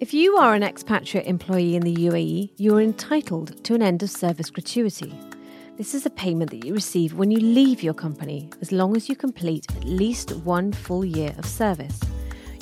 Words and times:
If 0.00 0.14
you 0.14 0.36
are 0.36 0.54
an 0.54 0.62
expatriate 0.62 1.26
employee 1.26 1.74
in 1.74 1.82
the 1.82 1.92
UAE, 1.92 2.50
you 2.56 2.76
are 2.76 2.80
entitled 2.80 3.64
to 3.64 3.74
an 3.74 3.82
end 3.82 4.00
of 4.04 4.10
service 4.10 4.48
gratuity. 4.48 5.12
This 5.76 5.92
is 5.92 6.06
a 6.06 6.10
payment 6.10 6.52
that 6.52 6.64
you 6.64 6.72
receive 6.72 7.14
when 7.14 7.32
you 7.32 7.40
leave 7.40 7.82
your 7.82 7.94
company, 7.94 8.48
as 8.60 8.70
long 8.70 8.96
as 8.96 9.08
you 9.08 9.16
complete 9.16 9.66
at 9.76 9.82
least 9.82 10.36
one 10.44 10.72
full 10.72 11.04
year 11.04 11.34
of 11.36 11.44
service. 11.44 11.98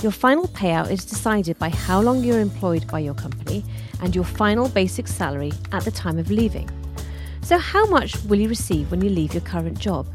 Your 0.03 0.12
final 0.12 0.49
payout 0.49 0.91
is 0.91 1.04
decided 1.04 1.59
by 1.59 1.68
how 1.68 2.00
long 2.00 2.25
you're 2.25 2.41
employed 2.41 2.86
by 2.86 3.00
your 3.00 3.12
company 3.12 3.62
and 4.00 4.14
your 4.14 4.25
final 4.25 4.71
basic 4.71 5.07
salary 5.07 5.53
at 5.73 5.84
the 5.84 5.91
time 5.91 6.18
of 6.18 6.30
leaving. 6.30 6.71
So, 7.43 7.59
how 7.59 7.84
much 7.84 8.16
will 8.25 8.41
you 8.41 8.48
receive 8.48 8.91
when 8.91 9.03
you 9.03 9.11
leave 9.11 9.34
your 9.34 9.43
current 9.43 9.79
job? 9.79 10.07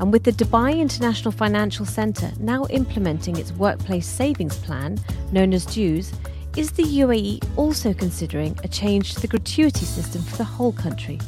And 0.00 0.10
with 0.10 0.24
the 0.24 0.32
Dubai 0.32 0.80
International 0.80 1.30
Financial 1.30 1.86
Centre 1.86 2.32
now 2.40 2.66
implementing 2.66 3.36
its 3.36 3.52
workplace 3.52 4.08
savings 4.08 4.56
plan, 4.56 4.98
known 5.30 5.54
as 5.54 5.66
DEWS, 5.66 6.12
is 6.56 6.70
the 6.70 6.84
UAE 6.84 7.44
also 7.56 7.92
considering 7.92 8.56
a 8.62 8.68
change 8.68 9.14
to 9.14 9.20
the 9.20 9.26
gratuity 9.26 9.84
system 9.84 10.22
for 10.22 10.36
the 10.36 10.44
whole 10.44 10.72
country? 10.72 11.18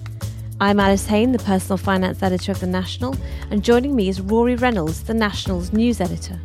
I'm 0.60 0.78
Alice 0.78 1.06
Haine, 1.06 1.32
the 1.32 1.40
personal 1.40 1.78
finance 1.78 2.22
editor 2.22 2.52
of 2.52 2.60
The 2.60 2.68
National, 2.68 3.16
and 3.50 3.64
joining 3.64 3.96
me 3.96 4.08
is 4.08 4.20
Rory 4.20 4.54
Reynolds, 4.54 5.02
The 5.02 5.14
National's 5.14 5.72
news 5.72 6.00
editor. 6.00 6.38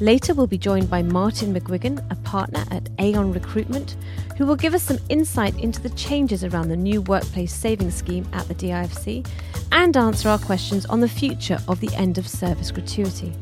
Later, 0.00 0.34
we'll 0.34 0.46
be 0.46 0.58
joined 0.58 0.90
by 0.90 1.02
Martin 1.02 1.54
McGuigan, 1.54 2.04
a 2.10 2.16
partner 2.16 2.64
at 2.70 2.90
Aon 2.98 3.32
Recruitment, 3.32 3.96
who 4.36 4.44
will 4.44 4.56
give 4.56 4.74
us 4.74 4.82
some 4.82 4.98
insight 5.08 5.58
into 5.58 5.80
the 5.80 5.90
changes 5.90 6.44
around 6.44 6.68
the 6.68 6.76
new 6.76 7.00
workplace 7.02 7.54
savings 7.54 7.94
scheme 7.94 8.28
at 8.34 8.46
the 8.46 8.54
DIFC 8.54 9.26
and 9.72 9.96
answer 9.96 10.28
our 10.28 10.38
questions 10.38 10.84
on 10.86 11.00
the 11.00 11.08
future 11.08 11.58
of 11.66 11.80
the 11.80 11.92
end 11.94 12.18
of 12.18 12.28
service 12.28 12.70
gratuity. 12.70 13.32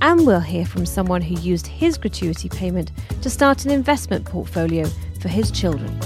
And 0.00 0.26
we'll 0.26 0.40
hear 0.40 0.66
from 0.66 0.86
someone 0.86 1.22
who 1.22 1.34
used 1.40 1.66
his 1.66 1.96
gratuity 1.98 2.48
payment 2.48 2.92
to 3.22 3.30
start 3.30 3.64
an 3.64 3.70
investment 3.70 4.24
portfolio 4.24 4.86
for 5.20 5.28
his 5.28 5.50
children. 5.50 5.98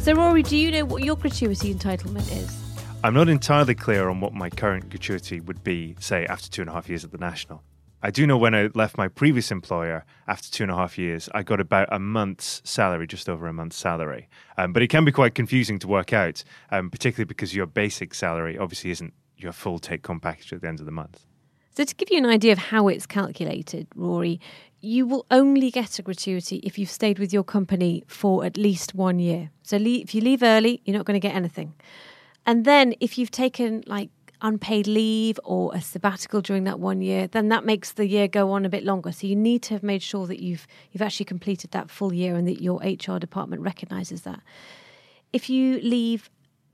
So, 0.00 0.14
Rory, 0.14 0.42
do 0.42 0.56
you 0.56 0.70
know 0.70 0.84
what 0.84 1.04
your 1.04 1.16
gratuity 1.16 1.74
entitlement 1.74 2.30
is? 2.32 2.56
I'm 3.02 3.14
not 3.14 3.28
entirely 3.28 3.74
clear 3.74 4.08
on 4.08 4.20
what 4.20 4.34
my 4.34 4.50
current 4.50 4.90
gratuity 4.90 5.40
would 5.40 5.64
be, 5.64 5.96
say, 6.00 6.26
after 6.26 6.50
two 6.50 6.62
and 6.62 6.70
a 6.70 6.72
half 6.72 6.88
years 6.88 7.04
at 7.04 7.12
the 7.12 7.18
National. 7.18 7.62
I 8.02 8.10
do 8.10 8.26
know 8.26 8.38
when 8.38 8.54
I 8.54 8.70
left 8.74 8.96
my 8.96 9.08
previous 9.08 9.50
employer 9.50 10.04
after 10.26 10.50
two 10.50 10.62
and 10.62 10.72
a 10.72 10.76
half 10.76 10.96
years, 10.96 11.28
I 11.34 11.42
got 11.42 11.60
about 11.60 11.88
a 11.92 11.98
month's 11.98 12.62
salary, 12.64 13.06
just 13.06 13.28
over 13.28 13.46
a 13.46 13.52
month's 13.52 13.76
salary. 13.76 14.28
Um, 14.56 14.72
but 14.72 14.82
it 14.82 14.88
can 14.88 15.04
be 15.04 15.12
quite 15.12 15.34
confusing 15.34 15.78
to 15.80 15.88
work 15.88 16.12
out, 16.12 16.42
um, 16.70 16.90
particularly 16.90 17.26
because 17.26 17.54
your 17.54 17.66
basic 17.66 18.14
salary 18.14 18.56
obviously 18.56 18.90
isn't 18.90 19.12
your 19.36 19.52
full 19.52 19.78
take 19.78 20.06
home 20.06 20.20
package 20.20 20.52
at 20.52 20.62
the 20.62 20.68
end 20.68 20.80
of 20.80 20.86
the 20.86 20.92
month. 20.92 21.26
So, 21.76 21.84
to 21.84 21.94
give 21.94 22.10
you 22.10 22.18
an 22.18 22.26
idea 22.26 22.52
of 22.52 22.58
how 22.58 22.88
it's 22.88 23.06
calculated, 23.06 23.86
Rory, 23.94 24.40
you 24.80 25.06
will 25.06 25.26
only 25.30 25.70
get 25.70 25.98
a 25.98 26.02
gratuity 26.02 26.56
if 26.64 26.78
you've 26.78 26.90
stayed 26.90 27.18
with 27.18 27.32
your 27.32 27.44
company 27.44 28.02
for 28.06 28.44
at 28.44 28.56
least 28.56 28.94
one 28.94 29.18
year. 29.18 29.50
So, 29.62 29.76
if 29.78 30.14
you 30.14 30.20
leave 30.20 30.42
early, 30.42 30.80
you're 30.84 30.96
not 30.96 31.06
going 31.06 31.20
to 31.20 31.26
get 31.26 31.34
anything. 31.34 31.74
And 32.46 32.64
then 32.64 32.94
if 33.00 33.18
you've 33.18 33.30
taken 33.30 33.84
like 33.86 34.10
unpaid 34.42 34.86
leave 34.86 35.38
or 35.44 35.74
a 35.74 35.80
sabbatical 35.80 36.40
during 36.40 36.64
that 36.64 36.80
one 36.80 37.00
year, 37.00 37.26
then 37.26 37.48
that 37.48 37.64
makes 37.64 37.92
the 37.92 38.06
year 38.06 38.28
go 38.28 38.50
on 38.52 38.64
a 38.64 38.68
bit 38.68 38.84
longer. 38.84 39.12
So 39.12 39.26
you 39.26 39.36
need 39.36 39.62
to 39.64 39.74
have 39.74 39.82
made 39.82 40.02
sure 40.02 40.26
that 40.26 40.40
you've 40.40 40.66
you've 40.92 41.02
actually 41.02 41.26
completed 41.26 41.70
that 41.72 41.90
full 41.90 42.12
year 42.12 42.36
and 42.36 42.46
that 42.48 42.62
your 42.62 42.80
HR 42.82 43.18
department 43.18 43.62
recognizes 43.62 44.22
that. 44.22 44.40
If 45.32 45.48
you 45.48 45.80
leave 45.80 46.30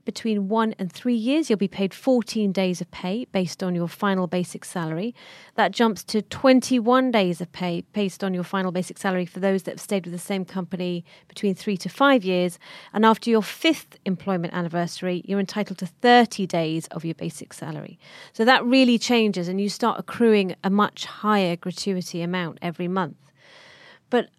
between 0.07 0.47
one 0.47 0.73
and 0.79 0.89
three 0.89 1.13
years, 1.13 1.49
you'll 1.49 1.57
be 1.57 1.67
paid 1.67 1.93
14 1.93 2.53
days 2.53 2.79
of 2.79 2.89
pay 2.91 3.25
based 3.33 3.61
on 3.61 3.75
your 3.75 3.89
final 3.89 4.25
basic 4.25 4.63
salary. 4.63 5.13
That 5.55 5.73
jumps 5.73 6.01
to 6.05 6.21
21 6.21 7.11
days 7.11 7.41
of 7.41 7.51
pay 7.51 7.83
based 7.91 8.23
on 8.23 8.33
your 8.33 8.45
final 8.45 8.71
basic 8.71 8.97
salary 8.97 9.25
for 9.25 9.41
those 9.41 9.63
that 9.63 9.71
have 9.71 9.81
stayed 9.81 10.05
with 10.05 10.13
the 10.13 10.17
same 10.17 10.45
company 10.45 11.03
between 11.27 11.55
three 11.55 11.75
to 11.75 11.89
five 11.89 12.23
years. 12.23 12.57
And 12.93 13.05
after 13.05 13.29
your 13.29 13.43
fifth 13.43 13.99
employment 14.05 14.53
anniversary, 14.53 15.23
you're 15.25 15.41
entitled 15.41 15.79
to 15.79 15.85
30 15.85 16.47
days 16.47 16.87
of 16.87 17.03
your 17.03 17.15
basic 17.15 17.51
salary. 17.51 17.99
So 18.31 18.45
that 18.45 18.63
really 18.63 18.97
changes, 18.97 19.49
and 19.49 19.59
you 19.59 19.67
start 19.67 19.99
accruing 19.99 20.55
a 20.63 20.69
much 20.69 21.03
higher 21.03 21.57
gratuity 21.57 22.21
amount 22.21 22.59
every 22.61 22.87
month. 22.87 23.17
But 24.09 24.29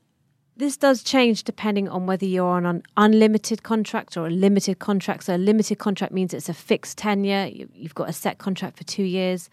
this 0.58 0.76
does 0.76 1.04
change 1.04 1.44
depending 1.44 1.88
on 1.88 2.06
whether 2.06 2.26
you're 2.26 2.50
on 2.50 2.66
an 2.66 2.82
unlimited 2.96 3.62
contract 3.62 4.16
or 4.16 4.26
a 4.26 4.30
limited 4.30 4.80
contract. 4.80 5.24
So, 5.24 5.36
a 5.36 5.38
limited 5.38 5.78
contract 5.78 6.12
means 6.12 6.34
it's 6.34 6.48
a 6.48 6.54
fixed 6.54 6.98
tenure, 6.98 7.48
you've 7.72 7.94
got 7.94 8.08
a 8.08 8.12
set 8.12 8.38
contract 8.38 8.76
for 8.76 8.84
two 8.84 9.04
years. 9.04 9.48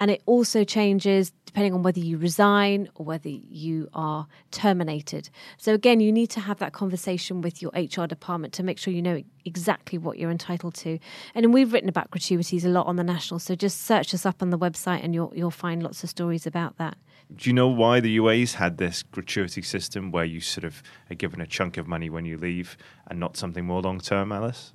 And 0.00 0.12
it 0.12 0.22
also 0.26 0.62
changes 0.62 1.32
depending 1.44 1.74
on 1.74 1.82
whether 1.82 1.98
you 1.98 2.18
resign 2.18 2.88
or 2.94 3.04
whether 3.04 3.28
you 3.28 3.88
are 3.92 4.28
terminated. 4.52 5.28
So, 5.58 5.74
again, 5.74 6.00
you 6.00 6.12
need 6.12 6.30
to 6.30 6.40
have 6.40 6.58
that 6.58 6.72
conversation 6.72 7.42
with 7.42 7.60
your 7.60 7.72
HR 7.74 8.06
department 8.06 8.54
to 8.54 8.62
make 8.62 8.78
sure 8.78 8.94
you 8.94 9.02
know 9.02 9.22
exactly 9.44 9.98
what 9.98 10.18
you're 10.18 10.30
entitled 10.30 10.74
to. 10.76 10.98
And 11.34 11.52
we've 11.52 11.72
written 11.72 11.88
about 11.90 12.10
gratuities 12.10 12.64
a 12.64 12.68
lot 12.70 12.86
on 12.86 12.96
the 12.96 13.04
National, 13.04 13.38
so 13.38 13.54
just 13.54 13.82
search 13.82 14.14
us 14.14 14.24
up 14.24 14.40
on 14.40 14.48
the 14.48 14.58
website 14.58 15.04
and 15.04 15.14
you'll, 15.14 15.32
you'll 15.36 15.50
find 15.50 15.82
lots 15.82 16.02
of 16.02 16.08
stories 16.08 16.46
about 16.46 16.78
that. 16.78 16.96
Do 17.34 17.50
you 17.50 17.52
know 17.52 17.68
why 17.68 18.00
the 18.00 18.16
UAE's 18.16 18.54
had 18.54 18.78
this 18.78 19.02
gratuity 19.02 19.60
system 19.60 20.10
where 20.10 20.24
you 20.24 20.40
sort 20.40 20.64
of 20.64 20.82
are 21.10 21.14
given 21.14 21.40
a 21.40 21.46
chunk 21.46 21.76
of 21.76 21.86
money 21.86 22.08
when 22.08 22.24
you 22.24 22.38
leave 22.38 22.76
and 23.06 23.20
not 23.20 23.36
something 23.36 23.66
more 23.66 23.82
long 23.82 24.00
term, 24.00 24.32
Alice? 24.32 24.72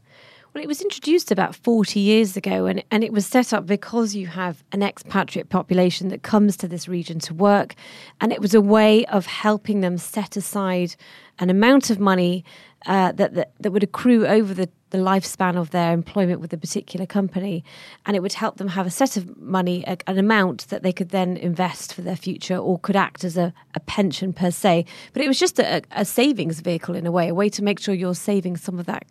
Well, 0.54 0.64
it 0.64 0.68
was 0.68 0.84
introduced 0.84 1.32
about 1.32 1.56
40 1.56 2.00
years 2.00 2.38
ago, 2.38 2.68
and, 2.68 2.84
and 2.92 3.04
it 3.04 3.12
was 3.12 3.26
set 3.26 3.54
up 3.54 3.66
because 3.66 4.14
you 4.14 4.28
have 4.28 4.64
an 4.72 4.84
expatriate 4.84 5.50
population 5.50 6.10
that 6.10 6.22
comes 6.22 6.56
to 6.58 6.68
this 6.68 6.88
region 6.88 7.18
to 7.22 7.34
work. 7.34 7.74
And 8.22 8.32
it 8.32 8.40
was 8.40 8.54
a 8.54 8.62
way 8.62 9.04
of 9.08 9.26
helping 9.26 9.82
them 9.82 9.98
set 9.98 10.38
aside 10.38 10.96
an 11.40 11.50
amount 11.50 11.90
of 11.90 12.00
money 12.00 12.46
uh, 12.86 13.14
that, 13.14 13.34
that, 13.34 13.54
that 13.62 13.72
would 13.72 13.82
accrue 13.82 14.28
over 14.28 14.54
the 14.54 14.70
the 14.94 15.00
lifespan 15.00 15.58
of 15.58 15.72
their 15.72 15.92
employment 15.92 16.40
with 16.40 16.54
a 16.54 16.58
particular 16.58 17.08
company, 17.08 17.64
and 18.06 18.16
it 18.16 18.22
would 18.22 18.34
help 18.34 18.58
them 18.58 18.68
have 18.68 18.86
a 18.86 18.92
set 18.92 19.18
of 19.18 19.36
money, 19.38 19.84
a, 19.88 19.98
an 20.06 20.20
amount 20.20 20.68
that 20.70 20.84
they 20.84 20.94
could 20.94 21.10
then 21.10 21.36
invest 21.36 21.96
for 21.96 22.04
their 22.04 22.16
future 22.16 22.56
or 22.56 22.78
could 22.78 22.96
act 22.96 23.24
as 23.24 23.36
a, 23.36 23.52
a 23.74 23.80
pension 23.80 24.32
per 24.32 24.52
se. 24.52 24.86
But 25.12 25.24
it 25.24 25.28
was 25.28 25.40
just 25.40 25.58
a, 25.58 25.82
a 25.94 26.06
savings 26.06 26.60
vehicle 26.60 26.94
in 26.94 27.08
a 27.08 27.12
way, 27.12 27.28
a 27.28 27.34
way 27.34 27.50
to 27.50 27.64
make 27.64 27.80
sure 27.80 27.96
you're 27.96 28.14
saving 28.14 28.56
some 28.56 28.78
of 28.78 28.86
that 28.86 29.06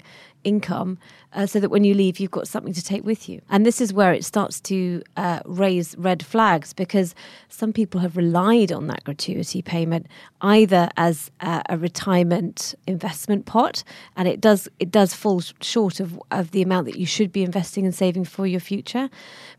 income 0.45 0.99
uh, 1.35 1.47
so 1.47 1.61
that 1.61 1.71
when 1.71 1.85
you 1.85 1.95
leave, 1.95 2.21
you've 2.21 2.31
got 2.31 2.49
something 2.49 2.73
to 2.73 2.83
take 2.83 3.05
with 3.05 3.29
you. 3.29 3.41
And 3.51 3.65
this 3.65 3.81
is 3.81 3.93
where 3.93 4.13
it 4.13 4.25
starts 4.25 4.61
to 4.63 5.03
uh, 5.17 5.41
raise 5.45 5.97
red 5.97 6.25
flags 6.25 6.73
because 6.73 7.15
some 7.49 7.73
people 7.73 8.01
have 8.01 8.17
relied 8.17 8.73
on 8.73 8.87
that 8.89 9.05
gratuity 9.05 9.63
payment 9.63 10.07
either 10.41 10.89
as 10.97 11.31
uh, 11.41 11.63
a 11.69 11.79
retirement 11.79 12.75
investment 12.87 13.47
pot, 13.47 13.85
and 14.17 14.29
it 14.29 14.41
does 14.41 14.69
it 14.79 14.91
does 14.91 15.15
fall 15.15 15.41
short 15.61 16.01
of, 16.01 16.21
of 16.31 16.51
the 16.51 16.63
amount 16.63 16.87
that 16.87 16.97
you 16.97 17.07
should 17.07 17.33
be 17.33 17.43
investing 17.43 17.85
and 17.85 17.95
saving 17.95 18.25
for 18.25 18.47
your 18.47 18.61
future. 18.61 19.09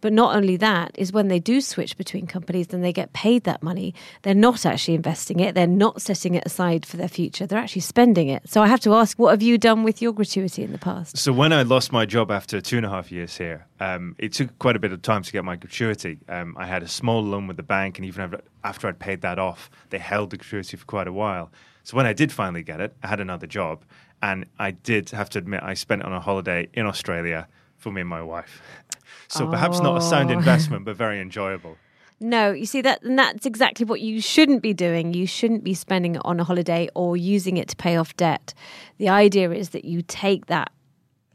But 0.01 0.13
not 0.13 0.35
only 0.35 0.57
that 0.57 0.91
is 0.95 1.13
when 1.13 1.29
they 1.29 1.39
do 1.39 1.61
switch 1.61 1.97
between 1.97 2.27
companies 2.27 2.67
then 2.67 2.81
they 2.81 2.93
get 2.93 3.13
paid 3.13 3.43
that 3.45 3.63
money, 3.63 3.93
they're 4.23 4.33
not 4.33 4.65
actually 4.65 4.95
investing 4.95 5.39
it, 5.39 5.55
they're 5.55 5.67
not 5.67 6.01
setting 6.01 6.35
it 6.35 6.43
aside 6.45 6.85
for 6.85 6.97
their 6.97 7.07
future, 7.07 7.47
they're 7.47 7.59
actually 7.59 7.81
spending 7.81 8.27
it. 8.27 8.43
So 8.47 8.61
I 8.61 8.67
have 8.67 8.81
to 8.81 8.93
ask, 8.93 9.17
what 9.17 9.31
have 9.31 9.41
you 9.41 9.57
done 9.57 9.83
with 9.83 10.01
your 10.01 10.13
gratuity 10.13 10.63
in 10.63 10.71
the 10.71 10.77
past? 10.77 11.17
So 11.17 11.31
when 11.31 11.53
I 11.53 11.62
lost 11.67 11.91
my 11.91 12.05
job 12.05 12.31
after 12.31 12.61
two 12.61 12.77
and 12.77 12.85
a 12.85 12.89
half 12.89 13.11
years 13.11 13.37
here, 13.37 13.67
um, 13.79 14.15
it 14.17 14.33
took 14.33 14.57
quite 14.59 14.75
a 14.75 14.79
bit 14.79 14.91
of 14.91 15.01
time 15.01 15.23
to 15.23 15.31
get 15.31 15.43
my 15.43 15.55
gratuity. 15.55 16.19
Um, 16.27 16.55
I 16.57 16.65
had 16.65 16.83
a 16.83 16.87
small 16.87 17.23
loan 17.23 17.47
with 17.47 17.57
the 17.57 17.63
bank, 17.63 17.97
and 17.97 18.05
even 18.05 18.35
after 18.63 18.87
I'd 18.87 18.99
paid 18.99 19.21
that 19.21 19.39
off, 19.39 19.69
they 19.89 19.99
held 19.99 20.29
the 20.29 20.37
gratuity 20.37 20.77
for 20.77 20.85
quite 20.85 21.07
a 21.07 21.13
while. 21.13 21.51
So 21.83 21.97
when 21.97 22.05
I 22.05 22.13
did 22.13 22.31
finally 22.31 22.63
get 22.63 22.79
it, 22.79 22.95
I 23.03 23.07
had 23.07 23.19
another 23.19 23.47
job, 23.47 23.83
and 24.21 24.45
I 24.57 24.71
did 24.71 25.09
have 25.09 25.29
to 25.31 25.39
admit 25.39 25.61
I 25.63 25.73
spent 25.73 26.01
it 26.01 26.05
on 26.05 26.13
a 26.13 26.19
holiday 26.19 26.69
in 26.73 26.85
Australia 26.85 27.47
for 27.77 27.91
me 27.91 28.01
and 28.01 28.09
my 28.09 28.21
wife. 28.21 28.61
so 29.27 29.47
oh. 29.47 29.51
perhaps 29.51 29.79
not 29.79 29.97
a 29.97 30.01
sound 30.01 30.29
oh. 30.29 30.33
investment, 30.37 30.85
but 30.85 30.95
very 30.95 31.19
enjoyable. 31.19 31.77
No, 32.19 32.51
you 32.53 32.65
see 32.65 32.79
that 32.81 33.03
and 33.03 33.19
that's 33.19 33.45
exactly 33.45 33.85
what 33.85 33.99
you 33.99 34.21
shouldn't 34.21 34.61
be 34.61 34.73
doing. 34.73 35.13
You 35.13 35.27
shouldn't 35.27 35.63
be 35.63 35.73
spending 35.73 36.15
it 36.15 36.21
on 36.23 36.39
a 36.39 36.45
holiday 36.45 36.87
or 36.95 37.17
using 37.17 37.57
it 37.57 37.67
to 37.69 37.75
pay 37.75 37.97
off 37.97 38.15
debt. 38.15 38.53
The 38.97 39.09
idea 39.09 39.51
is 39.51 39.71
that 39.71 39.83
you 39.83 40.01
take 40.01 40.45
that 40.45 40.71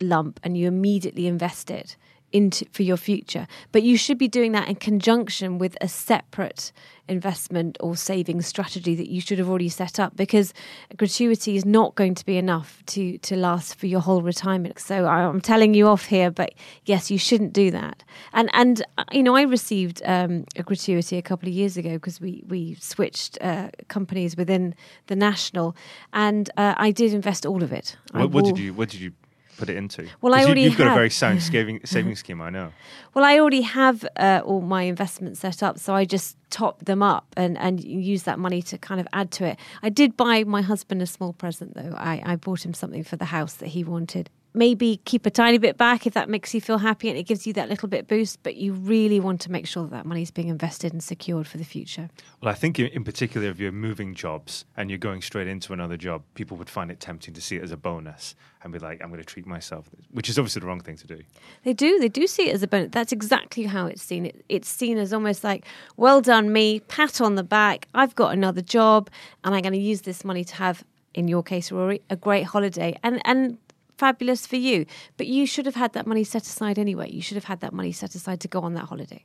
lump 0.01 0.41
and 0.43 0.57
you 0.57 0.67
immediately 0.67 1.27
invest 1.27 1.71
it 1.71 1.97
into 2.33 2.67
for 2.73 2.83
your 2.83 2.97
future. 2.97 3.47
But 3.73 3.83
you 3.83 3.97
should 3.97 4.19
be 4.19 4.29
doing 4.29 4.53
that 4.53 4.69
in 4.69 4.77
conjunction 4.77 5.59
with 5.59 5.77
a 5.81 5.89
separate 5.89 6.73
investment 7.09 7.79
or 7.81 7.97
saving 7.97 8.43
strategy 8.43 8.95
that 8.95 9.09
you 9.09 9.19
should 9.21 9.39
have 9.39 9.49
already 9.49 9.71
set 9.71 9.99
up 9.99 10.15
because 10.15 10.53
gratuity 10.99 11.57
is 11.57 11.65
not 11.65 11.95
going 11.95 12.15
to 12.15 12.27
be 12.27 12.37
enough 12.37 12.83
to 12.85 13.17
to 13.19 13.35
last 13.35 13.75
for 13.77 13.87
your 13.87 14.01
whole 14.01 14.21
retirement. 14.21 14.79
So 14.79 15.07
I'm 15.07 15.41
telling 15.41 15.73
you 15.73 15.89
off 15.89 16.05
here, 16.05 16.31
but 16.31 16.53
yes, 16.85 17.11
you 17.11 17.19
shouldn't 17.19 17.55
do 17.55 17.71
that. 17.71 18.05
And 18.35 18.51
and 18.53 18.85
uh, 18.99 19.05
you 19.11 19.23
know 19.23 19.35
I 19.35 19.43
received 19.43 20.03
um, 20.05 20.45
a 20.57 20.63
gratuity 20.63 21.17
a 21.17 21.23
couple 21.23 21.49
of 21.49 21.55
years 21.55 21.79
ago 21.79 21.95
because 21.95 22.21
we 22.21 22.45
we 22.47 22.75
switched 22.75 23.39
uh, 23.41 23.71
companies 23.89 24.37
within 24.37 24.75
the 25.07 25.17
national, 25.17 25.75
and 26.13 26.51
uh, 26.59 26.75
I 26.77 26.91
did 26.91 27.15
invest 27.15 27.47
all 27.47 27.63
of 27.63 27.73
it. 27.73 27.97
What, 28.13 28.31
what 28.31 28.45
did 28.45 28.59
you 28.59 28.75
what 28.75 28.91
did 28.91 29.01
you 29.01 29.13
put 29.59 29.69
it 29.69 29.77
into? 29.77 30.09
Well, 30.21 30.35
I 30.35 30.45
already 30.45 30.63
you, 30.63 30.71
have 30.71 30.79
got 30.79 30.93
a 30.93 30.95
very 30.95 31.11
sound 31.11 31.43
saving 31.51 31.81
saving 31.85 32.17
scheme. 32.17 32.41
I 32.41 32.51
know. 32.51 32.73
Well, 33.15 33.25
I 33.25 33.39
already 33.39 33.63
have 33.63 34.07
uh, 34.17 34.41
all 34.45 34.61
my 34.61 34.83
investments 34.83 35.41
set 35.41 35.63
up, 35.63 35.79
so 35.79 35.95
I 35.95 36.05
just 36.05 36.37
top 36.51 36.85
them 36.85 37.03
up 37.03 37.27
and, 37.37 37.59
and 37.59 37.83
use 37.83 38.23
that 38.23 38.39
money 38.39 38.63
to 38.63 38.79
kind 38.79 39.01
of 39.01 39.09
add 39.13 39.31
to 39.33 39.45
it. 39.45 39.59
I 39.83 39.89
did 39.91 40.17
buy 40.17 40.45
my 40.45 40.63
husband 40.63 41.03
a 41.03 41.07
small 41.07 41.33
present, 41.33 41.75
though. 41.75 41.95
I, 41.97 42.23
I 42.25 42.37
bought 42.37 42.65
him 42.65 42.75
something 42.75 43.05
for 43.05 43.17
the 43.17 43.27
house 43.27 43.55
that 43.55 43.69
he 43.69 43.85
wanted. 43.85 44.31
Maybe 44.59 45.01
keep 45.05 45.25
a 45.25 45.31
tiny 45.31 45.59
bit 45.59 45.79
back 45.79 46.05
if 46.05 46.15
that 46.15 46.29
makes 46.29 46.53
you 46.53 46.61
feel 46.61 46.79
happy 46.79 47.09
and 47.09 47.17
it 47.17 47.29
gives 47.29 47.47
you 47.47 47.53
that 47.53 47.69
little 47.69 47.89
bit 47.89 48.09
boost, 48.09 48.43
but 48.43 48.57
you 48.57 48.73
really 48.73 49.21
want 49.21 49.41
to 49.43 49.53
make 49.53 49.69
sure 49.69 49.85
that 49.85 49.93
that 49.93 50.05
money 50.05 50.23
is 50.23 50.33
being 50.33 50.49
invested 50.49 50.93
and 50.93 51.01
secured 51.01 51.47
for 51.47 51.59
the 51.59 51.65
future. 51.65 52.11
Well, 52.41 52.51
I 52.51 52.55
think 52.55 52.81
in, 52.81 53.05
particular, 53.05 53.47
if 53.47 53.61
you're 53.61 53.71
moving 53.71 54.17
jobs 54.17 54.65
and 54.77 54.91
you're 54.91 54.99
going 54.99 55.23
straight 55.23 55.47
into 55.47 55.73
another 55.73 55.97
job, 55.97 56.25
people 56.35 56.57
would 56.57 56.69
find 56.69 56.91
it 56.91 56.99
tempting 56.99 57.35
to 57.35 57.41
see 57.41 57.55
it 57.55 57.63
as 57.63 57.71
a 57.71 57.77
bonus 57.77 58.35
and 58.65 58.73
be 58.73 58.81
like, 58.81 59.01
"I'm 59.01 59.11
going 59.11 59.21
to 59.21 59.25
treat 59.25 59.47
myself," 59.47 59.89
which 60.11 60.29
is 60.29 60.41
obviously 60.41 60.59
the 60.59 60.67
wrong 60.67 60.81
thing 60.81 60.97
to 60.97 61.07
do. 61.07 61.23
They 61.63 61.73
do. 61.73 62.01
They 62.01 62.09
do 62.09 62.27
see 62.27 62.49
it 62.51 62.55
as 62.55 62.65
a 62.65 62.67
bonus. 62.67 62.89
That's 62.91 63.13
exactly 63.13 63.63
how 63.63 63.87
it's 63.87 64.03
seen. 64.03 64.27
It, 64.27 64.45
it's 64.49 64.69
seen 64.69 64.99
as 64.99 65.13
almost 65.13 65.45
like, 65.45 65.67
well 65.97 66.21
done, 66.21 66.53
me, 66.53 66.81
pat 66.81 67.21
on 67.21 67.37
the 67.37 67.45
back. 67.45 67.87
I've 67.95 68.17
got 68.17 68.33
another 68.33 68.63
job, 68.63 69.09
and 69.45 69.55
I'm 69.55 69.63
going 69.63 69.75
to 69.75 69.79
use 69.79 70.01
this 70.01 70.25
money 70.25 70.43
to 70.43 70.55
have, 70.57 70.83
in 71.15 71.29
your 71.29 71.45
case, 71.45 71.71
Rory, 71.71 72.03
a 72.11 72.17
great 72.17 72.43
holiday. 72.43 72.99
And 73.05 73.23
and 73.25 73.59
fabulous 73.99 74.47
for 74.47 74.57
you. 74.57 74.87
But 75.17 75.27
you 75.27 75.47
should 75.47 75.67
have 75.67 75.75
had 75.75 75.93
that 75.93 76.07
money 76.07 76.25
set 76.25 76.43
aside 76.43 76.79
anyway. 76.79 77.11
You 77.11 77.23
should 77.23 77.37
have 77.37 77.45
had 77.45 77.61
that 77.61 77.73
money 77.73 77.93
set 77.93 78.15
aside 78.15 78.41
to 78.41 78.49
go 78.49 78.61
on 78.61 78.75
that 78.75 78.85
holiday. 78.85 79.25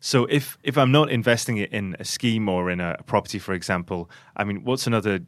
So 0.00 0.26
if 0.26 0.58
if 0.62 0.76
I'm 0.76 0.92
not 0.92 1.10
investing 1.10 1.56
it 1.58 1.72
in 1.72 1.96
a 1.98 2.04
scheme 2.04 2.48
or 2.48 2.70
in 2.70 2.80
a 2.80 2.98
property, 3.06 3.38
for 3.38 3.54
example, 3.54 4.10
I 4.36 4.44
mean, 4.44 4.64
what's 4.64 4.86
another 4.86 5.20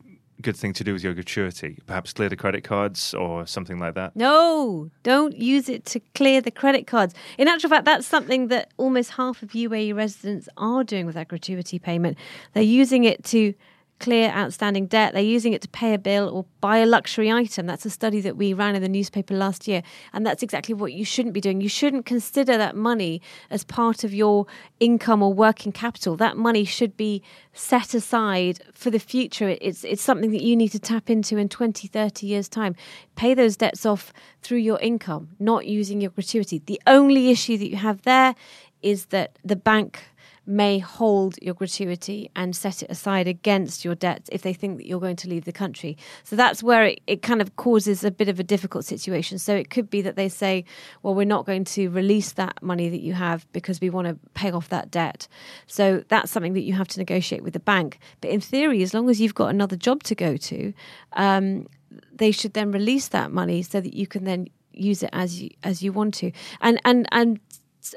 good 0.43 0.57
thing 0.57 0.73
to 0.75 0.85
do 0.85 0.93
with 0.93 1.03
your 1.03 1.15
gratuity? 1.15 1.79
Perhaps 1.87 2.13
clear 2.13 2.29
the 2.29 2.37
credit 2.37 2.63
cards 2.63 3.15
or 3.15 3.47
something 3.47 3.79
like 3.79 3.95
that. 3.95 4.15
No, 4.15 4.91
don't 5.03 5.37
use 5.37 5.69
it 5.69 5.85
to 5.87 6.01
clear 6.15 6.41
the 6.41 6.51
credit 6.51 6.87
cards. 6.87 7.15
In 7.39 7.49
actual 7.49 7.71
fact, 7.71 7.85
that's 7.87 8.07
something 8.07 8.49
that 8.49 8.71
almost 8.77 9.13
half 9.13 9.43
of 9.43 9.51
UAE 9.51 9.95
residents 9.95 10.49
are 10.59 10.85
doing 10.85 11.07
with 11.07 11.15
that 11.15 11.29
gratuity 11.29 11.79
payment. 11.79 12.19
They're 12.53 12.63
using 12.63 13.05
it 13.05 13.25
to 13.25 13.55
clear 13.99 14.29
outstanding 14.31 14.87
debt. 14.87 15.15
They're 15.15 15.23
using 15.23 15.53
it 15.53 15.63
to 15.63 15.69
pay 15.69 15.95
a 15.95 15.99
bill 15.99 16.29
or 16.29 16.45
buy 16.61 16.79
a 16.79 16.87
luxury 16.87 17.31
item. 17.31 17.67
That's 17.67 17.87
a 17.87 17.91
study 17.91 18.21
that 18.21 18.37
we 18.37 18.53
ran 18.53 18.75
in 18.75 18.83
the 18.83 18.89
newspaper 18.89 19.35
last 19.35 19.67
year. 19.67 19.83
And 20.13 20.27
that's 20.27 20.43
exactly 20.43 20.75
what 20.75 20.93
you 20.93 21.05
shouldn't 21.05 21.33
be 21.33 21.41
doing. 21.41 21.61
You 21.61 21.69
shouldn't 21.69 22.07
consider 22.07 22.57
that 22.59 22.77
money 22.77 23.23
as 23.51 23.65
part 23.65 24.05
of 24.05 24.13
your 24.13 24.47
income 24.81 25.23
or 25.23 25.33
working 25.33 25.73
capital. 25.73 26.17
That 26.17 26.37
money 26.37 26.65
should 26.65 26.97
be 26.97 27.23
set 27.53 27.95
aside 27.95 28.61
for 28.75 28.91
the 28.91 28.99
future. 28.99 29.57
It's, 29.61 29.85
it's 29.85 30.03
something 30.03 30.31
that 30.31 30.43
you 30.43 30.57
need 30.57 30.71
to 30.71 30.79
tap 30.79 31.09
into 31.09 31.37
in 31.39 31.49
20, 31.49 31.89
30 31.89 32.27
years' 32.27 32.49
time. 32.49 32.77
Pay 33.15 33.35
those 33.35 33.57
debts 33.57 33.87
off 33.87 34.13
through 34.43 34.59
your 34.59 34.79
income, 34.81 35.31
not 35.39 35.67
using 35.67 36.01
your 36.01 36.11
gratuity. 36.11 36.63
The 36.65 36.81
only 36.87 37.31
issue 37.31 37.57
that 37.59 37.69
you 37.69 37.77
have 37.77 38.03
there 38.03 38.35
is 38.83 39.07
that 39.07 39.39
the 39.45 39.57
bank 39.57 40.05
may 40.47 40.79
hold 40.79 41.37
your 41.43 41.55
gratuity 41.55 42.31
and 42.37 42.55
set 42.55 42.83
it 42.83 42.91
aside 42.91 43.27
against 43.27 43.85
your 43.85 43.95
debts 43.95 44.29
if 44.33 44.43
they 44.43 44.53
think 44.53 44.79
that 44.79 44.87
you're 44.87 45.01
going 45.01 45.17
to 45.17 45.29
leave 45.29 45.45
the 45.45 45.53
country. 45.53 45.97
So 46.25 46.37
that's 46.37 46.63
where 46.63 46.85
it, 46.85 47.01
it 47.07 47.23
kind 47.23 47.41
of 47.41 47.57
causes 47.57 48.05
a 48.05 48.11
bit 48.11 48.29
of 48.29 48.39
a 48.39 48.45
difficult 48.45 48.85
situation. 48.85 49.39
So 49.39 49.55
it 49.55 49.71
could 49.71 49.91
be 49.91 50.03
that 50.03 50.17
they 50.17 50.29
say, 50.29 50.65
well, 51.03 51.15
we're 51.15 51.25
not 51.25 51.47
going 51.47 51.65
to 51.65 51.89
release 51.89 52.33
that 52.33 52.63
money 52.63 52.89
that 52.89 53.01
you 53.01 53.15
have 53.15 53.51
because 53.53 53.81
we 53.81 53.91
want 53.91 54.07
to 54.09 54.17
pay 54.35 54.53
off 54.53 54.69
that 54.69 54.91
debt. 54.91 55.27
So 55.67 56.05
that's 56.09 56.31
something 56.31 56.53
that 56.53 56.63
you 56.63 56.75
have 56.75 56.89
to 56.89 56.99
negotiate 56.99 57.43
with 57.43 57.53
the 57.53 57.61
bank. 57.61 57.99
But 58.21 58.31
in 58.31 58.41
theory, 58.41 58.83
as 58.83 58.95
long 58.95 59.11
as 59.11 59.21
you've 59.21 59.35
got 59.35 59.49
another 59.49 59.77
job 59.77 60.03
to 60.05 60.15
go 60.15 60.37
to, 60.37 60.73
um, 61.15 61.67
they 62.13 62.31
should 62.31 62.53
then 62.53 62.71
release 62.71 63.09
that 63.09 63.33
money 63.33 63.63
so 63.63 63.81
that 63.81 63.95
you 63.95 64.07
can 64.07 64.25
then 64.25 64.49
use 64.73 65.03
it 65.03 65.11
as 65.13 65.41
you 65.41 65.51
as 65.63 65.83
you 65.83 65.93
want 65.93 66.15
to. 66.15 66.31
And 66.61 66.81
and 66.85 67.09
and 67.11 67.41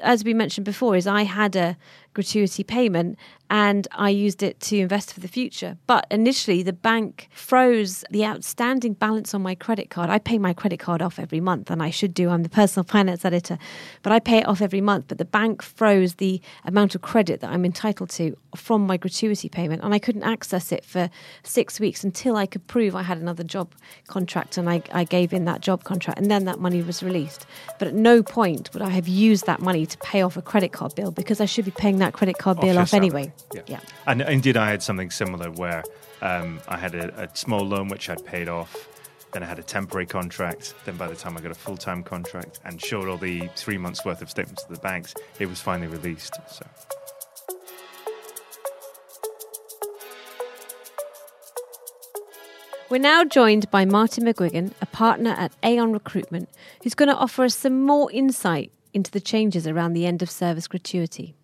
as 0.02 0.24
we 0.24 0.34
mentioned 0.34 0.64
before, 0.64 0.96
is 0.96 1.06
I 1.06 1.22
had 1.24 1.56
a 1.56 1.76
gratuity 2.14 2.64
payment 2.64 3.18
and 3.50 3.88
I 3.90 4.10
used 4.10 4.44
it 4.44 4.60
to 4.60 4.78
invest 4.78 5.12
for 5.12 5.18
the 5.18 5.26
future. 5.26 5.76
But 5.88 6.06
initially, 6.08 6.62
the 6.62 6.72
bank 6.72 7.28
froze 7.32 8.04
the 8.08 8.24
outstanding 8.24 8.92
balance 8.92 9.34
on 9.34 9.42
my 9.42 9.56
credit 9.56 9.90
card. 9.90 10.08
I 10.08 10.20
pay 10.20 10.38
my 10.38 10.54
credit 10.54 10.78
card 10.78 11.02
off 11.02 11.18
every 11.18 11.40
month, 11.40 11.68
and 11.68 11.82
I 11.82 11.90
should 11.90 12.14
do. 12.14 12.30
I'm 12.30 12.44
the 12.44 12.48
personal 12.48 12.84
finance 12.88 13.24
editor, 13.24 13.58
but 14.02 14.12
I 14.12 14.20
pay 14.20 14.38
it 14.38 14.46
off 14.46 14.62
every 14.62 14.80
month. 14.80 15.06
But 15.08 15.18
the 15.18 15.24
bank 15.24 15.62
froze 15.62 16.14
the 16.14 16.40
amount 16.64 16.94
of 16.94 17.02
credit 17.02 17.40
that 17.40 17.50
I'm 17.50 17.64
entitled 17.64 18.10
to 18.10 18.36
from 18.54 18.86
my 18.86 18.96
gratuity 18.96 19.48
payment, 19.48 19.82
and 19.82 19.92
I 19.92 19.98
couldn't 19.98 20.22
access 20.22 20.70
it 20.70 20.84
for 20.84 21.10
six 21.42 21.80
weeks 21.80 22.04
until 22.04 22.36
I 22.36 22.46
could 22.46 22.64
prove 22.68 22.94
I 22.94 23.02
had 23.02 23.18
another 23.18 23.42
job 23.42 23.74
contract, 24.06 24.58
and 24.58 24.70
I, 24.70 24.80
I 24.92 25.02
gave 25.02 25.32
in 25.32 25.44
that 25.46 25.60
job 25.60 25.82
contract, 25.82 26.20
and 26.20 26.30
then 26.30 26.44
that 26.44 26.60
money 26.60 26.82
was 26.82 27.02
released. 27.02 27.46
But 27.80 27.88
at 27.88 27.94
no 27.94 28.22
point 28.22 28.72
would 28.72 28.82
I 28.82 28.90
have 28.90 29.08
used 29.08 29.46
that 29.46 29.60
money 29.60 29.86
to 29.86 29.98
pay 29.98 30.22
off 30.22 30.36
a 30.36 30.42
credit 30.42 30.70
card 30.70 30.94
bill 30.94 31.10
because 31.10 31.40
I 31.40 31.46
should 31.46 31.64
be 31.64 31.72
paying 31.72 31.98
that 32.00 32.12
credit 32.12 32.38
card 32.38 32.58
Off 32.58 32.62
bill 32.64 32.78
off 32.78 32.88
salary. 32.88 33.06
anyway. 33.06 33.32
Yeah. 33.54 33.62
yeah. 33.66 33.80
And 34.06 34.22
indeed, 34.22 34.56
I 34.56 34.68
had 34.70 34.82
something 34.82 35.10
similar 35.10 35.50
where 35.50 35.82
um, 36.22 36.60
I 36.68 36.76
had 36.76 36.94
a, 36.94 37.22
a 37.22 37.36
small 37.36 37.60
loan 37.60 37.88
which 37.88 38.10
I'd 38.10 38.24
paid 38.24 38.48
off. 38.48 38.88
Then 39.32 39.42
I 39.42 39.46
had 39.46 39.58
a 39.58 39.62
temporary 39.62 40.06
contract. 40.06 40.74
Then 40.84 40.96
by 40.96 41.08
the 41.08 41.14
time 41.14 41.36
I 41.36 41.40
got 41.40 41.52
a 41.52 41.54
full 41.54 41.76
time 41.76 42.02
contract 42.02 42.60
and 42.64 42.80
showed 42.80 43.08
all 43.08 43.16
the 43.16 43.48
three 43.54 43.78
months 43.78 44.04
worth 44.04 44.22
of 44.22 44.28
statements 44.28 44.64
to 44.64 44.72
the 44.74 44.80
banks, 44.80 45.14
it 45.38 45.46
was 45.46 45.60
finally 45.60 45.86
released. 45.86 46.34
So. 46.50 46.66
We're 52.90 52.98
now 52.98 53.22
joined 53.22 53.70
by 53.70 53.84
Martin 53.84 54.24
McGuigan, 54.24 54.72
a 54.82 54.86
partner 54.86 55.30
at 55.38 55.52
Aon 55.62 55.92
Recruitment, 55.92 56.48
who's 56.82 56.94
going 56.94 57.08
to 57.08 57.14
offer 57.14 57.44
us 57.44 57.54
some 57.54 57.84
more 57.84 58.10
insight 58.10 58.72
into 58.92 59.12
the 59.12 59.20
changes 59.20 59.64
around 59.68 59.92
the 59.92 60.06
end 60.06 60.22
of 60.22 60.30
service 60.30 60.66
gratuity. 60.66 61.36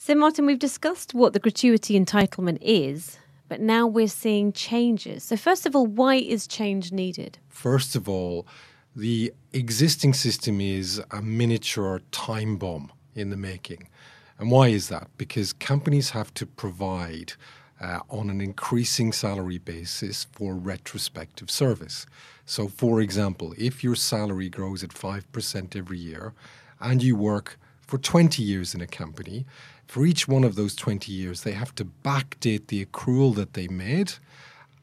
So, 0.00 0.14
Martin, 0.14 0.46
we've 0.46 0.60
discussed 0.60 1.12
what 1.12 1.32
the 1.32 1.40
gratuity 1.40 1.98
entitlement 1.98 2.58
is, 2.60 3.18
but 3.48 3.60
now 3.60 3.84
we're 3.88 4.06
seeing 4.06 4.52
changes. 4.52 5.24
So, 5.24 5.36
first 5.36 5.66
of 5.66 5.74
all, 5.74 5.88
why 5.88 6.14
is 6.14 6.46
change 6.46 6.92
needed? 6.92 7.38
First 7.48 7.96
of 7.96 8.08
all, 8.08 8.46
the 8.94 9.32
existing 9.52 10.14
system 10.14 10.60
is 10.60 11.02
a 11.10 11.20
miniature 11.20 12.00
time 12.12 12.58
bomb 12.58 12.92
in 13.16 13.30
the 13.30 13.36
making. 13.36 13.88
And 14.38 14.52
why 14.52 14.68
is 14.68 14.88
that? 14.88 15.08
Because 15.18 15.52
companies 15.52 16.10
have 16.10 16.32
to 16.34 16.46
provide 16.46 17.32
uh, 17.80 17.98
on 18.08 18.30
an 18.30 18.40
increasing 18.40 19.10
salary 19.10 19.58
basis 19.58 20.28
for 20.30 20.54
retrospective 20.54 21.50
service. 21.50 22.06
So, 22.46 22.68
for 22.68 23.00
example, 23.00 23.52
if 23.58 23.82
your 23.82 23.96
salary 23.96 24.48
grows 24.48 24.84
at 24.84 24.90
5% 24.90 25.74
every 25.74 25.98
year 25.98 26.34
and 26.80 27.02
you 27.02 27.16
work 27.16 27.58
for 27.88 27.98
20 27.98 28.42
years 28.42 28.74
in 28.74 28.80
a 28.82 28.86
company, 28.86 29.46
for 29.88 30.04
each 30.04 30.28
one 30.28 30.44
of 30.44 30.54
those 30.54 30.76
20 30.76 31.10
years, 31.10 31.42
they 31.42 31.52
have 31.52 31.74
to 31.76 31.84
backdate 31.84 32.66
the 32.66 32.84
accrual 32.84 33.34
that 33.34 33.54
they 33.54 33.66
made 33.68 34.12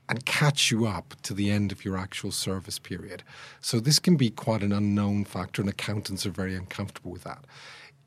and 0.09 0.25
catch 0.25 0.71
you 0.71 0.85
up 0.87 1.13
to 1.21 1.33
the 1.33 1.49
end 1.51 1.71
of 1.71 1.85
your 1.85 1.95
actual 1.95 2.31
service 2.31 2.79
period. 2.79 3.23
So 3.61 3.79
this 3.79 3.99
can 3.99 4.17
be 4.17 4.31
quite 4.31 4.63
an 4.63 4.71
unknown 4.71 5.25
factor, 5.25 5.61
and 5.61 5.69
accountants 5.69 6.25
are 6.25 6.31
very 6.31 6.55
uncomfortable 6.55 7.11
with 7.11 7.23
that. 7.23 7.45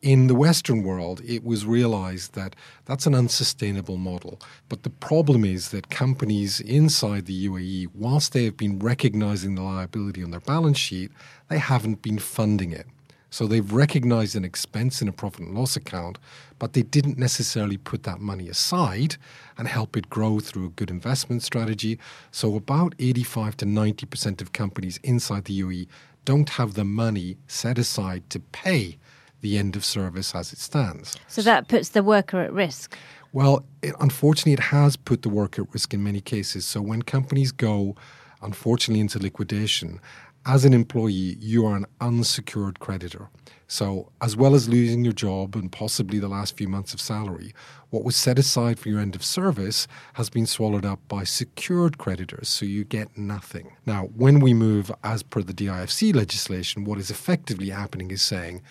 In 0.02 0.26
the 0.26 0.34
Western 0.34 0.82
world, 0.82 1.20
it 1.24 1.44
was 1.44 1.66
realized 1.66 2.34
that 2.34 2.54
that's 2.84 3.06
an 3.06 3.14
unsustainable 3.14 3.96
model. 3.96 4.40
But 4.68 4.82
the 4.82 4.90
problem 4.90 5.44
is 5.44 5.70
that 5.70 5.90
companies 5.90 6.60
inside 6.60 7.26
the 7.26 7.48
UAE, 7.48 7.88
whilst 7.94 8.32
they 8.32 8.44
have 8.44 8.56
been 8.56 8.78
recognizing 8.78 9.54
the 9.54 9.62
liability 9.62 10.22
on 10.22 10.30
their 10.30 10.40
balance 10.40 10.78
sheet, 10.78 11.10
they 11.48 11.58
haven't 11.58 12.02
been 12.02 12.18
funding 12.18 12.72
it. 12.72 12.86
So 13.30 13.46
they've 13.46 13.72
recognized 13.72 14.36
an 14.36 14.44
expense 14.44 15.02
in 15.02 15.08
a 15.08 15.12
profit 15.12 15.40
and 15.40 15.54
loss 15.54 15.76
account, 15.76 16.18
but 16.58 16.72
they 16.72 16.82
didn't 16.82 17.18
necessarily 17.18 17.76
put 17.76 18.04
that 18.04 18.20
money 18.20 18.48
aside 18.48 19.16
and 19.56 19.68
help 19.68 19.96
it 19.96 20.08
grow 20.08 20.40
through 20.40 20.66
a 20.66 20.70
good 20.70 20.90
investment 20.90 21.42
strategy. 21.42 21.98
So 22.30 22.56
about 22.56 22.94
85 22.98 23.56
to 23.58 23.66
90% 23.66 24.40
of 24.40 24.52
companies 24.52 24.98
inside 25.02 25.44
the 25.44 25.60
UAE 25.60 25.88
don't 26.24 26.50
have 26.50 26.74
the 26.74 26.84
money 26.84 27.36
set 27.46 27.78
aside 27.78 28.28
to 28.30 28.40
pay 28.40 28.98
the 29.40 29.56
end 29.56 29.76
of 29.76 29.84
service 29.84 30.34
as 30.34 30.52
it 30.52 30.58
stands. 30.58 31.16
So, 31.28 31.42
that 31.42 31.68
puts 31.68 31.90
the 31.90 32.02
worker 32.02 32.40
at 32.40 32.52
risk. 32.52 32.96
Well, 33.32 33.64
it, 33.82 33.94
unfortunately, 34.00 34.54
it 34.54 34.60
has 34.60 34.96
put 34.96 35.22
the 35.22 35.28
worker 35.28 35.62
at 35.62 35.72
risk 35.72 35.94
in 35.94 36.02
many 36.02 36.20
cases. 36.20 36.66
So 36.66 36.80
when 36.80 37.02
companies 37.02 37.52
go, 37.52 37.94
unfortunately, 38.42 39.00
into 39.00 39.18
liquidation, 39.18 40.00
as 40.48 40.64
an 40.64 40.72
employee, 40.72 41.36
you 41.38 41.66
are 41.66 41.76
an 41.76 41.84
unsecured 42.00 42.80
creditor. 42.80 43.28
So, 43.66 44.10
as 44.22 44.34
well 44.34 44.54
as 44.54 44.66
losing 44.66 45.04
your 45.04 45.12
job 45.12 45.54
and 45.54 45.70
possibly 45.70 46.18
the 46.18 46.26
last 46.26 46.56
few 46.56 46.68
months 46.68 46.94
of 46.94 47.02
salary, 47.02 47.52
what 47.90 48.02
was 48.02 48.16
set 48.16 48.38
aside 48.38 48.78
for 48.78 48.88
your 48.88 48.98
end 48.98 49.14
of 49.14 49.22
service 49.22 49.86
has 50.14 50.30
been 50.30 50.46
swallowed 50.46 50.86
up 50.86 51.00
by 51.06 51.24
secured 51.24 51.98
creditors, 51.98 52.48
so 52.48 52.64
you 52.64 52.84
get 52.84 53.18
nothing. 53.18 53.76
Now, 53.84 54.04
when 54.16 54.40
we 54.40 54.54
move 54.54 54.90
as 55.04 55.22
per 55.22 55.42
the 55.42 55.52
DIFC 55.52 56.14
legislation, 56.14 56.84
what 56.84 56.98
is 56.98 57.10
effectively 57.10 57.68
happening 57.68 58.10
is 58.10 58.22
saying 58.22 58.62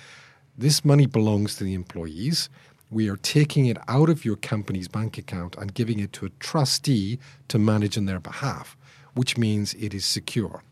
this 0.58 0.84
money 0.84 1.06
belongs 1.06 1.58
to 1.58 1.64
the 1.64 1.76
employees. 1.76 2.50
We 2.90 3.08
are 3.08 3.18
taking 3.18 3.68
it 3.68 3.78
out 3.88 4.10
of 4.10 4.26
your 4.26 4.38
company's 4.38 4.88
bank 4.88 5.20
account 5.20 5.56
and 5.58 5.76
giving 5.76 6.00
it 6.00 6.12
to 6.14 6.26
a 6.26 6.32
trustee 6.40 7.20
to 7.50 7.60
manage 7.60 8.00
on 8.00 8.06
their 8.06 8.20
behalf, 8.20 8.76
which 9.14 9.38
means 9.38 9.76
it 9.76 9.94
is 9.94 10.06
secure. 10.06 10.64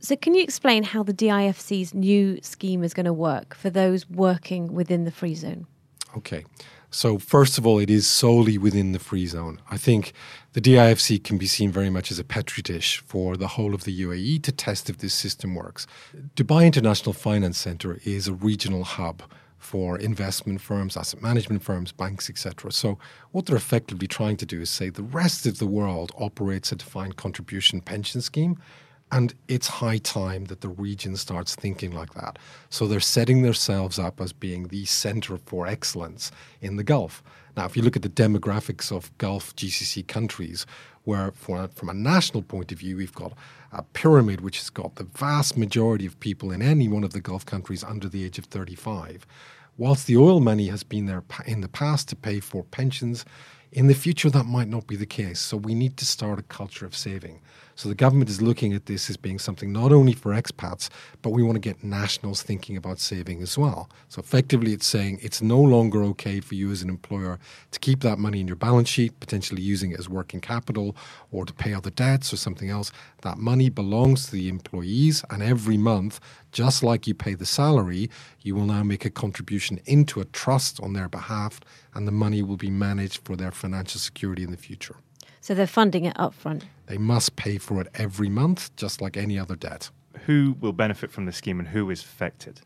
So, 0.00 0.14
can 0.16 0.34
you 0.34 0.42
explain 0.42 0.82
how 0.82 1.02
the 1.02 1.14
DIFC's 1.14 1.94
new 1.94 2.38
scheme 2.42 2.84
is 2.84 2.94
going 2.94 3.06
to 3.06 3.12
work 3.12 3.54
for 3.54 3.70
those 3.70 4.08
working 4.08 4.72
within 4.72 5.04
the 5.04 5.10
free 5.10 5.34
zone? 5.34 5.66
Okay. 6.16 6.44
So, 6.90 7.18
first 7.18 7.58
of 7.58 7.66
all, 7.66 7.78
it 7.78 7.90
is 7.90 8.06
solely 8.06 8.56
within 8.56 8.92
the 8.92 8.98
free 8.98 9.26
zone. 9.26 9.60
I 9.70 9.76
think 9.76 10.12
the 10.52 10.60
DIFC 10.60 11.22
can 11.24 11.36
be 11.36 11.46
seen 11.46 11.70
very 11.70 11.90
much 11.90 12.10
as 12.10 12.18
a 12.18 12.24
petri 12.24 12.62
dish 12.62 13.02
for 13.06 13.36
the 13.36 13.48
whole 13.48 13.74
of 13.74 13.84
the 13.84 14.02
UAE 14.02 14.42
to 14.44 14.52
test 14.52 14.88
if 14.88 14.98
this 14.98 15.12
system 15.12 15.54
works. 15.54 15.86
Dubai 16.36 16.64
International 16.64 17.12
Finance 17.12 17.58
Centre 17.58 18.00
is 18.04 18.28
a 18.28 18.32
regional 18.32 18.84
hub 18.84 19.22
for 19.58 19.98
investment 19.98 20.60
firms, 20.60 20.96
asset 20.96 21.20
management 21.20 21.62
firms, 21.62 21.90
banks, 21.90 22.30
etc. 22.30 22.70
So, 22.70 22.98
what 23.32 23.46
they're 23.46 23.56
effectively 23.56 24.06
trying 24.06 24.36
to 24.38 24.46
do 24.46 24.60
is 24.60 24.70
say 24.70 24.88
the 24.88 25.02
rest 25.02 25.44
of 25.44 25.58
the 25.58 25.66
world 25.66 26.12
operates 26.16 26.70
a 26.70 26.76
defined 26.76 27.16
contribution 27.16 27.80
pension 27.80 28.20
scheme. 28.20 28.58
And 29.12 29.34
it's 29.46 29.68
high 29.68 29.98
time 29.98 30.46
that 30.46 30.62
the 30.62 30.68
region 30.68 31.16
starts 31.16 31.54
thinking 31.54 31.92
like 31.92 32.14
that. 32.14 32.38
So 32.70 32.86
they're 32.86 33.00
setting 33.00 33.42
themselves 33.42 33.98
up 33.98 34.20
as 34.20 34.32
being 34.32 34.68
the 34.68 34.84
center 34.84 35.38
for 35.46 35.66
excellence 35.66 36.32
in 36.60 36.76
the 36.76 36.82
Gulf. 36.82 37.22
Now, 37.56 37.66
if 37.66 37.76
you 37.76 37.82
look 37.82 37.96
at 37.96 38.02
the 38.02 38.08
demographics 38.08 38.90
of 38.90 39.16
Gulf 39.18 39.54
GCC 39.54 40.06
countries, 40.06 40.66
where 41.04 41.30
for, 41.32 41.68
from 41.68 41.88
a 41.88 41.94
national 41.94 42.42
point 42.42 42.72
of 42.72 42.78
view, 42.80 42.96
we've 42.96 43.14
got 43.14 43.32
a 43.72 43.82
pyramid 43.82 44.40
which 44.40 44.58
has 44.58 44.70
got 44.70 44.96
the 44.96 45.04
vast 45.04 45.56
majority 45.56 46.04
of 46.04 46.18
people 46.18 46.50
in 46.50 46.60
any 46.60 46.88
one 46.88 47.04
of 47.04 47.12
the 47.12 47.20
Gulf 47.20 47.46
countries 47.46 47.84
under 47.84 48.08
the 48.08 48.24
age 48.24 48.38
of 48.38 48.46
35. 48.46 49.24
Whilst 49.78 50.06
the 50.06 50.16
oil 50.16 50.40
money 50.40 50.66
has 50.66 50.82
been 50.82 51.06
there 51.06 51.22
in 51.46 51.60
the 51.60 51.68
past 51.68 52.08
to 52.08 52.16
pay 52.16 52.40
for 52.40 52.64
pensions, 52.64 53.24
in 53.72 53.88
the 53.88 53.94
future 53.94 54.30
that 54.30 54.46
might 54.46 54.68
not 54.68 54.86
be 54.86 54.96
the 54.96 55.06
case. 55.06 55.38
So 55.38 55.56
we 55.56 55.74
need 55.74 55.96
to 55.98 56.06
start 56.06 56.38
a 56.38 56.42
culture 56.42 56.86
of 56.86 56.96
saving. 56.96 57.40
So 57.76 57.90
the 57.90 57.94
government 57.94 58.30
is 58.30 58.40
looking 58.40 58.72
at 58.72 58.86
this 58.86 59.10
as 59.10 59.18
being 59.18 59.38
something 59.38 59.70
not 59.70 59.92
only 59.92 60.14
for 60.14 60.32
expats, 60.32 60.88
but 61.20 61.30
we 61.30 61.42
want 61.42 61.56
to 61.56 61.60
get 61.60 61.84
nationals 61.84 62.42
thinking 62.42 62.74
about 62.74 62.98
saving 62.98 63.42
as 63.42 63.58
well. 63.58 63.90
So 64.08 64.18
effectively, 64.18 64.72
it's 64.72 64.86
saying 64.86 65.18
it's 65.20 65.42
no 65.42 65.60
longer 65.60 66.02
okay 66.04 66.40
for 66.40 66.54
you 66.54 66.70
as 66.70 66.80
an 66.80 66.88
employer 66.88 67.38
to 67.72 67.78
keep 67.78 68.00
that 68.00 68.18
money 68.18 68.40
in 68.40 68.46
your 68.46 68.56
balance 68.56 68.88
sheet, 68.88 69.20
potentially 69.20 69.60
using 69.60 69.90
it 69.90 69.98
as 69.98 70.08
working 70.08 70.40
capital 70.40 70.96
or 71.30 71.44
to 71.44 71.52
pay 71.52 71.74
other 71.74 71.90
debts 71.90 72.32
or 72.32 72.38
something 72.38 72.70
else. 72.70 72.90
That 73.20 73.36
money 73.36 73.68
belongs 73.68 74.24
to 74.26 74.32
the 74.32 74.48
employees, 74.48 75.22
and 75.28 75.42
every 75.42 75.76
month, 75.76 76.18
just 76.52 76.82
like 76.82 77.06
you 77.06 77.12
pay 77.12 77.34
the 77.34 77.44
salary, 77.44 78.08
you 78.40 78.54
will 78.54 78.64
now 78.64 78.84
make 78.84 79.04
a 79.04 79.10
contribution 79.10 79.80
into 79.84 80.20
a 80.20 80.24
trust 80.24 80.80
on 80.80 80.94
their 80.94 81.10
behalf, 81.10 81.60
and 81.94 82.08
the 82.08 82.12
money 82.12 82.42
will 82.42 82.56
be 82.56 82.70
managed 82.70 83.20
for 83.22 83.36
their 83.36 83.50
financial 83.50 84.00
security 84.00 84.42
in 84.42 84.50
the 84.50 84.56
future. 84.56 84.96
So 85.46 85.54
they're 85.54 85.68
funding 85.68 86.06
it 86.06 86.16
upfront. 86.16 86.62
They 86.86 86.98
must 86.98 87.36
pay 87.36 87.58
for 87.58 87.80
it 87.80 87.86
every 87.94 88.28
month, 88.28 88.74
just 88.74 89.00
like 89.00 89.16
any 89.16 89.38
other 89.38 89.54
debt. 89.54 89.90
Who 90.24 90.56
will 90.58 90.72
benefit 90.72 91.12
from 91.12 91.26
the 91.26 91.30
scheme 91.30 91.60
and 91.60 91.68
who 91.68 91.88
is 91.88 92.02
affected? 92.02 92.62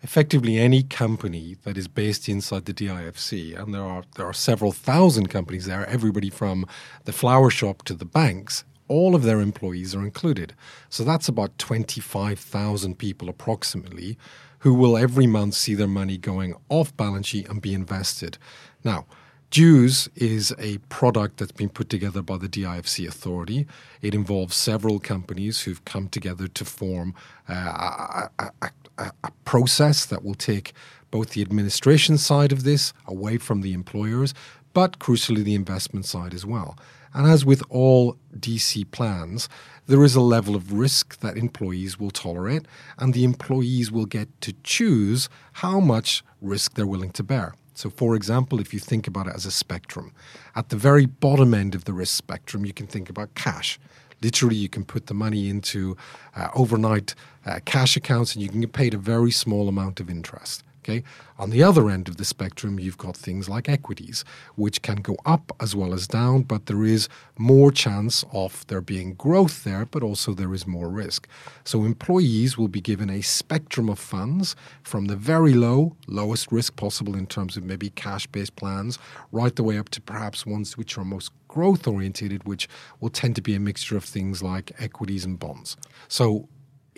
Effectively, 0.00 0.56
any 0.56 0.82
company 0.82 1.58
that 1.64 1.76
is 1.76 1.86
based 1.86 2.26
inside 2.26 2.64
the 2.64 2.72
DIFC, 2.72 3.62
and 3.62 3.74
there 3.74 3.82
are 3.82 4.04
there 4.16 4.24
are 4.24 4.32
several 4.32 4.72
thousand 4.72 5.28
companies 5.28 5.66
there. 5.66 5.84
Everybody 5.84 6.30
from 6.30 6.64
the 7.04 7.12
flower 7.12 7.50
shop 7.50 7.82
to 7.82 7.92
the 7.92 8.06
banks, 8.06 8.64
all 8.88 9.14
of 9.14 9.22
their 9.22 9.42
employees 9.42 9.94
are 9.94 10.02
included. 10.02 10.54
So 10.88 11.04
that's 11.04 11.28
about 11.28 11.58
twenty 11.58 12.00
five 12.00 12.38
thousand 12.38 12.96
people 12.96 13.28
approximately, 13.28 14.16
who 14.60 14.72
will 14.72 14.96
every 14.96 15.26
month 15.26 15.52
see 15.52 15.74
their 15.74 15.86
money 15.86 16.16
going 16.16 16.54
off 16.70 16.96
balance 16.96 17.26
sheet 17.26 17.50
and 17.50 17.60
be 17.60 17.74
invested. 17.74 18.38
Now 18.82 19.04
DEWS 19.50 20.10
is 20.14 20.54
a 20.58 20.76
product 20.90 21.38
that's 21.38 21.52
been 21.52 21.70
put 21.70 21.88
together 21.88 22.20
by 22.20 22.36
the 22.36 22.48
DIFC 22.48 23.08
authority. 23.08 23.66
It 24.02 24.14
involves 24.14 24.54
several 24.54 24.98
companies 24.98 25.62
who've 25.62 25.82
come 25.86 26.08
together 26.08 26.48
to 26.48 26.64
form 26.66 27.14
uh, 27.48 27.54
a, 27.54 28.30
a, 28.38 28.70
a, 28.98 29.12
a 29.24 29.30
process 29.46 30.04
that 30.04 30.22
will 30.22 30.34
take 30.34 30.74
both 31.10 31.30
the 31.30 31.40
administration 31.40 32.18
side 32.18 32.52
of 32.52 32.64
this 32.64 32.92
away 33.06 33.38
from 33.38 33.62
the 33.62 33.72
employers, 33.72 34.34
but 34.74 34.98
crucially 34.98 35.42
the 35.42 35.54
investment 35.54 36.04
side 36.04 36.34
as 36.34 36.44
well. 36.44 36.76
And 37.14 37.26
as 37.26 37.46
with 37.46 37.62
all 37.70 38.18
DC 38.38 38.90
plans, 38.90 39.48
there 39.86 40.04
is 40.04 40.14
a 40.14 40.20
level 40.20 40.54
of 40.54 40.74
risk 40.74 41.20
that 41.20 41.38
employees 41.38 41.98
will 41.98 42.10
tolerate, 42.10 42.66
and 42.98 43.14
the 43.14 43.24
employees 43.24 43.90
will 43.90 44.04
get 44.04 44.28
to 44.42 44.52
choose 44.62 45.30
how 45.54 45.80
much 45.80 46.22
risk 46.42 46.74
they're 46.74 46.86
willing 46.86 47.12
to 47.12 47.22
bear. 47.22 47.54
So, 47.78 47.90
for 47.90 48.16
example, 48.16 48.58
if 48.58 48.74
you 48.74 48.80
think 48.80 49.06
about 49.06 49.28
it 49.28 49.34
as 49.36 49.46
a 49.46 49.52
spectrum, 49.52 50.10
at 50.56 50.70
the 50.70 50.74
very 50.74 51.06
bottom 51.06 51.54
end 51.54 51.76
of 51.76 51.84
the 51.84 51.92
risk 51.92 52.16
spectrum, 52.16 52.66
you 52.66 52.72
can 52.72 52.88
think 52.88 53.08
about 53.08 53.36
cash. 53.36 53.78
Literally, 54.20 54.56
you 54.56 54.68
can 54.68 54.84
put 54.84 55.06
the 55.06 55.14
money 55.14 55.48
into 55.48 55.96
uh, 56.34 56.48
overnight 56.56 57.14
uh, 57.46 57.60
cash 57.66 57.96
accounts 57.96 58.34
and 58.34 58.42
you 58.42 58.48
can 58.48 58.62
get 58.62 58.72
paid 58.72 58.94
a 58.94 58.98
very 58.98 59.30
small 59.30 59.68
amount 59.68 60.00
of 60.00 60.10
interest. 60.10 60.64
Okay. 60.88 61.04
On 61.38 61.50
the 61.50 61.62
other 61.62 61.90
end 61.90 62.08
of 62.08 62.16
the 62.16 62.24
spectrum, 62.24 62.80
you've 62.80 62.96
got 62.96 63.14
things 63.14 63.46
like 63.46 63.68
equities, 63.68 64.24
which 64.56 64.80
can 64.80 64.96
go 64.96 65.18
up 65.26 65.52
as 65.60 65.76
well 65.76 65.92
as 65.92 66.08
down, 66.08 66.42
but 66.42 66.64
there 66.64 66.82
is 66.82 67.10
more 67.36 67.70
chance 67.70 68.24
of 68.32 68.66
there 68.68 68.80
being 68.80 69.12
growth 69.12 69.64
there, 69.64 69.84
but 69.84 70.02
also 70.02 70.32
there 70.32 70.54
is 70.54 70.66
more 70.66 70.88
risk. 70.88 71.28
So 71.62 71.84
employees 71.84 72.56
will 72.56 72.68
be 72.68 72.80
given 72.80 73.10
a 73.10 73.20
spectrum 73.20 73.90
of 73.90 73.98
funds 73.98 74.56
from 74.82 75.04
the 75.06 75.16
very 75.16 75.52
low, 75.52 75.94
lowest 76.06 76.50
risk 76.50 76.76
possible 76.76 77.14
in 77.14 77.26
terms 77.26 77.58
of 77.58 77.64
maybe 77.64 77.90
cash 77.90 78.26
based 78.26 78.56
plans, 78.56 78.98
right 79.30 79.54
the 79.54 79.62
way 79.62 79.76
up 79.76 79.90
to 79.90 80.00
perhaps 80.00 80.46
ones 80.46 80.78
which 80.78 80.96
are 80.96 81.04
most 81.04 81.32
growth 81.48 81.86
oriented, 81.86 82.44
which 82.44 82.66
will 82.98 83.10
tend 83.10 83.36
to 83.36 83.42
be 83.42 83.54
a 83.54 83.60
mixture 83.60 83.96
of 83.98 84.04
things 84.04 84.42
like 84.42 84.72
equities 84.78 85.26
and 85.26 85.38
bonds. 85.38 85.76
So 86.08 86.48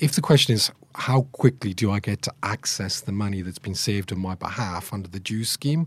if 0.00 0.12
the 0.12 0.23
question 0.23 0.54
is 0.54 0.73
how 0.95 1.23
quickly 1.33 1.75
do 1.75 1.92
I 1.92 2.00
get 2.00 2.23
to 2.23 2.33
access 2.42 3.00
the 3.00 3.12
money 3.12 3.42
that's 3.42 3.59
been 3.59 3.75
saved 3.75 4.12
on 4.12 4.19
my 4.19 4.35
behalf 4.35 4.92
under 4.92 5.09
the 5.09 5.21
DEWS 5.21 5.49
scheme, 5.49 5.87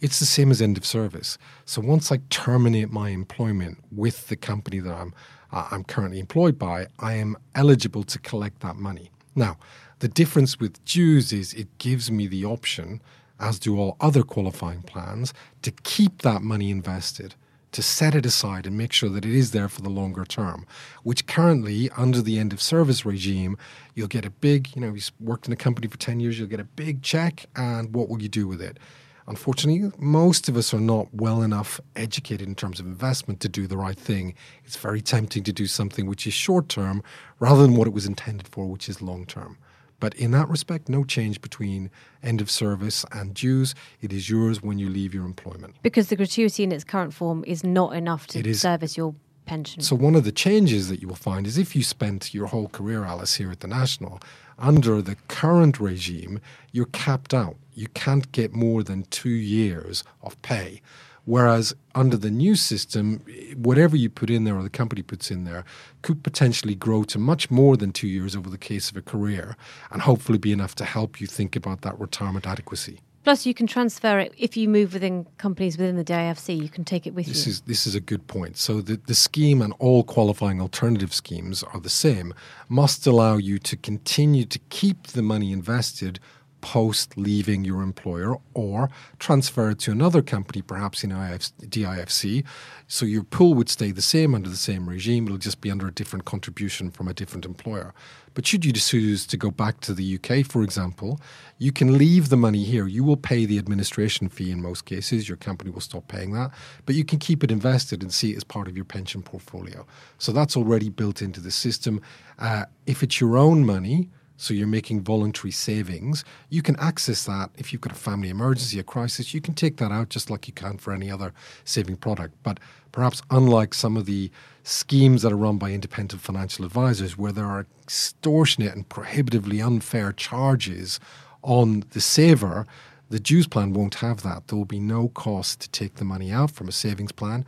it's 0.00 0.18
the 0.18 0.26
same 0.26 0.50
as 0.50 0.60
end 0.60 0.76
of 0.76 0.84
service. 0.84 1.38
So 1.64 1.80
once 1.80 2.10
I 2.10 2.18
terminate 2.28 2.90
my 2.90 3.10
employment 3.10 3.78
with 3.92 4.28
the 4.28 4.36
company 4.36 4.80
that 4.80 4.92
I'm 4.92 5.14
uh, 5.52 5.68
I'm 5.70 5.84
currently 5.84 6.18
employed 6.18 6.58
by, 6.58 6.86
I 6.98 7.12
am 7.14 7.36
eligible 7.54 8.04
to 8.04 8.18
collect 8.18 8.60
that 8.60 8.76
money. 8.76 9.10
Now, 9.34 9.58
the 9.98 10.08
difference 10.08 10.58
with 10.58 10.82
DEWS 10.86 11.32
is 11.32 11.52
it 11.52 11.68
gives 11.76 12.10
me 12.10 12.26
the 12.26 12.46
option, 12.46 13.02
as 13.38 13.58
do 13.58 13.78
all 13.78 13.98
other 14.00 14.22
qualifying 14.22 14.80
plans, 14.80 15.34
to 15.60 15.70
keep 15.70 16.22
that 16.22 16.40
money 16.40 16.70
invested 16.70 17.34
to 17.72 17.82
set 17.82 18.14
it 18.14 18.24
aside 18.24 18.66
and 18.66 18.76
make 18.76 18.92
sure 18.92 19.08
that 19.08 19.24
it 19.24 19.34
is 19.34 19.50
there 19.50 19.68
for 19.68 19.82
the 19.82 19.90
longer 19.90 20.24
term, 20.24 20.66
which 21.02 21.26
currently, 21.26 21.90
under 21.96 22.22
the 22.22 22.38
end 22.38 22.52
of 22.52 22.62
service 22.62 23.04
regime, 23.04 23.56
you'll 23.94 24.08
get 24.08 24.24
a 24.24 24.30
big, 24.30 24.74
you 24.76 24.80
know, 24.80 24.94
you 24.94 25.00
worked 25.20 25.46
in 25.46 25.52
a 25.52 25.56
company 25.56 25.88
for 25.88 25.98
10 25.98 26.20
years, 26.20 26.38
you'll 26.38 26.48
get 26.48 26.60
a 26.60 26.64
big 26.64 27.02
check, 27.02 27.46
and 27.56 27.94
what 27.94 28.08
will 28.08 28.22
you 28.22 28.28
do 28.28 28.46
with 28.46 28.62
it? 28.62 28.78
Unfortunately, 29.26 29.90
most 29.98 30.48
of 30.48 30.56
us 30.56 30.74
are 30.74 30.80
not 30.80 31.06
well 31.14 31.42
enough 31.42 31.80
educated 31.94 32.48
in 32.48 32.54
terms 32.54 32.80
of 32.80 32.86
investment 32.86 33.40
to 33.40 33.48
do 33.48 33.66
the 33.66 33.76
right 33.76 33.98
thing. 33.98 34.34
It's 34.64 34.76
very 34.76 35.00
tempting 35.00 35.44
to 35.44 35.52
do 35.52 35.66
something 35.66 36.06
which 36.06 36.26
is 36.26 36.34
short 36.34 36.68
term 36.68 37.02
rather 37.38 37.62
than 37.62 37.76
what 37.76 37.86
it 37.86 37.94
was 37.94 38.06
intended 38.06 38.48
for, 38.48 38.66
which 38.66 38.88
is 38.88 39.00
long 39.00 39.24
term. 39.26 39.58
But 40.02 40.14
in 40.14 40.32
that 40.32 40.48
respect, 40.48 40.88
no 40.88 41.04
change 41.04 41.40
between 41.40 41.88
end 42.24 42.40
of 42.40 42.50
service 42.50 43.04
and 43.12 43.32
DEWS. 43.32 43.72
It 44.00 44.12
is 44.12 44.28
yours 44.28 44.60
when 44.60 44.76
you 44.76 44.88
leave 44.90 45.14
your 45.14 45.24
employment. 45.24 45.76
Because 45.80 46.08
the 46.08 46.16
gratuity 46.16 46.64
in 46.64 46.72
its 46.72 46.82
current 46.82 47.14
form 47.14 47.44
is 47.46 47.62
not 47.62 47.94
enough 47.94 48.26
to 48.28 48.52
service 48.52 48.96
your 48.96 49.14
pension. 49.46 49.80
So, 49.80 49.94
one 49.94 50.16
of 50.16 50.24
the 50.24 50.32
changes 50.32 50.88
that 50.88 51.00
you 51.00 51.06
will 51.06 51.14
find 51.14 51.46
is 51.46 51.56
if 51.56 51.76
you 51.76 51.84
spent 51.84 52.34
your 52.34 52.48
whole 52.48 52.66
career, 52.66 53.04
Alice, 53.04 53.36
here 53.36 53.52
at 53.52 53.60
the 53.60 53.68
National, 53.68 54.18
under 54.58 55.00
the 55.00 55.14
current 55.28 55.78
regime, 55.78 56.40
you're 56.72 56.86
capped 56.86 57.32
out. 57.32 57.54
You 57.72 57.86
can't 57.94 58.32
get 58.32 58.52
more 58.52 58.82
than 58.82 59.04
two 59.04 59.30
years 59.30 60.02
of 60.20 60.40
pay. 60.42 60.82
Whereas 61.24 61.74
under 61.94 62.16
the 62.16 62.30
new 62.30 62.56
system, 62.56 63.24
whatever 63.56 63.96
you 63.96 64.10
put 64.10 64.28
in 64.28 64.44
there 64.44 64.56
or 64.56 64.62
the 64.62 64.70
company 64.70 65.02
puts 65.02 65.30
in 65.30 65.44
there 65.44 65.64
could 66.02 66.24
potentially 66.24 66.74
grow 66.74 67.04
to 67.04 67.18
much 67.18 67.50
more 67.50 67.76
than 67.76 67.92
two 67.92 68.08
years 68.08 68.34
over 68.34 68.50
the 68.50 68.58
case 68.58 68.90
of 68.90 68.96
a 68.96 69.02
career 69.02 69.56
and 69.90 70.02
hopefully 70.02 70.38
be 70.38 70.52
enough 70.52 70.74
to 70.76 70.84
help 70.84 71.20
you 71.20 71.26
think 71.26 71.54
about 71.54 71.82
that 71.82 71.98
retirement 72.00 72.46
adequacy. 72.46 73.00
Plus, 73.24 73.46
you 73.46 73.54
can 73.54 73.68
transfer 73.68 74.18
it 74.18 74.34
if 74.36 74.56
you 74.56 74.68
move 74.68 74.94
within 74.94 75.26
companies 75.38 75.78
within 75.78 75.96
the 75.96 76.04
DIFC. 76.04 76.60
You 76.60 76.68
can 76.68 76.84
take 76.84 77.06
it 77.06 77.14
with 77.14 77.26
this 77.26 77.46
you. 77.46 77.50
Is, 77.50 77.60
this 77.62 77.86
is 77.86 77.94
a 77.94 78.00
good 78.00 78.26
point. 78.26 78.56
So 78.56 78.80
the, 78.80 79.00
the 79.06 79.14
scheme 79.14 79.62
and 79.62 79.72
all 79.78 80.02
qualifying 80.02 80.60
alternative 80.60 81.14
schemes 81.14 81.62
are 81.62 81.78
the 81.78 81.88
same. 81.88 82.34
Must 82.68 83.06
allow 83.06 83.36
you 83.36 83.60
to 83.60 83.76
continue 83.76 84.44
to 84.46 84.58
keep 84.70 85.08
the 85.08 85.22
money 85.22 85.52
invested 85.52 86.18
post 86.62 87.18
leaving 87.18 87.64
your 87.64 87.82
employer 87.82 88.36
or 88.54 88.88
transfer 89.18 89.74
to 89.74 89.90
another 89.90 90.22
company, 90.22 90.62
perhaps 90.62 91.04
in 91.04 91.12
IF, 91.12 91.50
DIFC. 91.58 92.44
So 92.86 93.04
your 93.04 93.24
pool 93.24 93.52
would 93.54 93.68
stay 93.68 93.90
the 93.90 94.00
same 94.00 94.34
under 94.34 94.48
the 94.48 94.56
same 94.56 94.88
regime. 94.88 95.26
It'll 95.26 95.36
just 95.36 95.60
be 95.60 95.70
under 95.70 95.88
a 95.88 95.92
different 95.92 96.24
contribution 96.24 96.90
from 96.90 97.08
a 97.08 97.12
different 97.12 97.44
employer. 97.44 97.92
But 98.34 98.46
should 98.46 98.64
you 98.64 98.72
choose 98.72 99.26
to 99.26 99.36
go 99.36 99.50
back 99.50 99.80
to 99.80 99.92
the 99.92 100.14
UK, 100.16 100.46
for 100.46 100.62
example, 100.62 101.20
you 101.58 101.72
can 101.72 101.98
leave 101.98 102.30
the 102.30 102.36
money 102.36 102.64
here. 102.64 102.86
You 102.86 103.04
will 103.04 103.16
pay 103.16 103.44
the 103.44 103.58
administration 103.58 104.28
fee 104.28 104.50
in 104.50 104.62
most 104.62 104.86
cases. 104.86 105.28
Your 105.28 105.36
company 105.36 105.70
will 105.70 105.80
stop 105.80 106.08
paying 106.08 106.32
that. 106.32 106.50
But 106.86 106.94
you 106.94 107.04
can 107.04 107.18
keep 107.18 107.44
it 107.44 107.50
invested 107.50 108.02
and 108.02 108.12
see 108.12 108.32
it 108.32 108.36
as 108.36 108.44
part 108.44 108.68
of 108.68 108.76
your 108.76 108.86
pension 108.86 109.22
portfolio. 109.22 109.86
So 110.18 110.32
that's 110.32 110.56
already 110.56 110.88
built 110.88 111.20
into 111.20 111.40
the 111.40 111.50
system. 111.50 112.00
Uh, 112.38 112.64
if 112.86 113.02
it's 113.02 113.20
your 113.20 113.36
own 113.36 113.66
money, 113.66 114.08
so 114.42 114.52
you're 114.52 114.66
making 114.66 115.00
voluntary 115.00 115.52
savings, 115.52 116.24
you 116.48 116.62
can 116.62 116.74
access 116.80 117.24
that 117.26 117.50
if 117.56 117.72
you've 117.72 117.80
got 117.80 117.92
a 117.92 117.96
family 117.96 118.28
emergency, 118.28 118.80
a 118.80 118.82
crisis, 118.82 119.32
you 119.32 119.40
can 119.40 119.54
take 119.54 119.76
that 119.76 119.92
out 119.92 120.08
just 120.08 120.30
like 120.30 120.48
you 120.48 120.52
can 120.52 120.78
for 120.78 120.92
any 120.92 121.08
other 121.08 121.32
saving 121.64 121.94
product. 121.94 122.34
But 122.42 122.58
perhaps 122.90 123.22
unlike 123.30 123.72
some 123.72 123.96
of 123.96 124.04
the 124.04 124.32
schemes 124.64 125.22
that 125.22 125.32
are 125.32 125.36
run 125.36 125.58
by 125.58 125.70
independent 125.70 126.22
financial 126.22 126.64
advisors 126.64 127.16
where 127.16 127.30
there 127.30 127.46
are 127.46 127.66
extortionate 127.84 128.74
and 128.74 128.88
prohibitively 128.88 129.62
unfair 129.62 130.12
charges 130.12 130.98
on 131.42 131.84
the 131.90 132.00
saver, 132.00 132.66
the 133.10 133.20
DEWS 133.20 133.46
plan 133.46 133.72
won't 133.72 133.96
have 133.96 134.24
that. 134.24 134.48
There 134.48 134.58
will 134.58 134.64
be 134.64 134.80
no 134.80 135.06
cost 135.08 135.60
to 135.60 135.70
take 135.70 135.96
the 135.96 136.04
money 136.04 136.32
out 136.32 136.50
from 136.50 136.66
a 136.66 136.72
savings 136.72 137.12
plan 137.12 137.44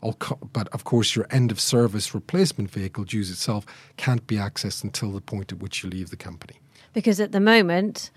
but 0.00 0.68
of 0.68 0.84
course, 0.84 1.16
your 1.16 1.26
end 1.30 1.50
of 1.50 1.60
service 1.60 2.14
replacement 2.14 2.70
vehicle 2.70 3.04
DEWS 3.04 3.30
itself 3.30 3.66
can't 3.96 4.26
be 4.26 4.36
accessed 4.36 4.84
until 4.84 5.12
the 5.12 5.20
point 5.20 5.52
at 5.52 5.58
which 5.58 5.82
you 5.82 5.90
leave 5.90 6.10
the 6.10 6.16
company. 6.16 6.56
Because 6.92 7.20
at 7.20 7.32
the 7.32 7.40
moment, 7.40 8.10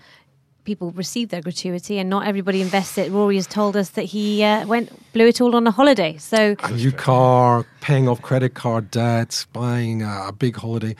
people 0.64 0.92
receive 0.92 1.30
their 1.30 1.40
gratuity 1.40 1.98
and 1.98 2.08
not 2.08 2.26
everybody 2.26 2.60
invests 2.60 2.96
it. 2.98 3.10
Rory 3.10 3.36
has 3.36 3.46
told 3.46 3.76
us 3.76 3.90
that 3.90 4.04
he 4.04 4.42
uh, 4.42 4.66
went 4.66 4.90
blew 5.12 5.26
it 5.26 5.40
all 5.40 5.56
on 5.56 5.66
a 5.66 5.70
holiday. 5.70 6.16
So 6.18 6.56
a 6.62 6.72
new 6.72 6.92
car, 6.92 7.66
paying 7.80 8.08
off 8.08 8.22
credit 8.22 8.54
card 8.54 8.90
debts, 8.90 9.46
buying 9.46 10.02
a 10.02 10.32
big 10.36 10.56
holiday, 10.56 10.94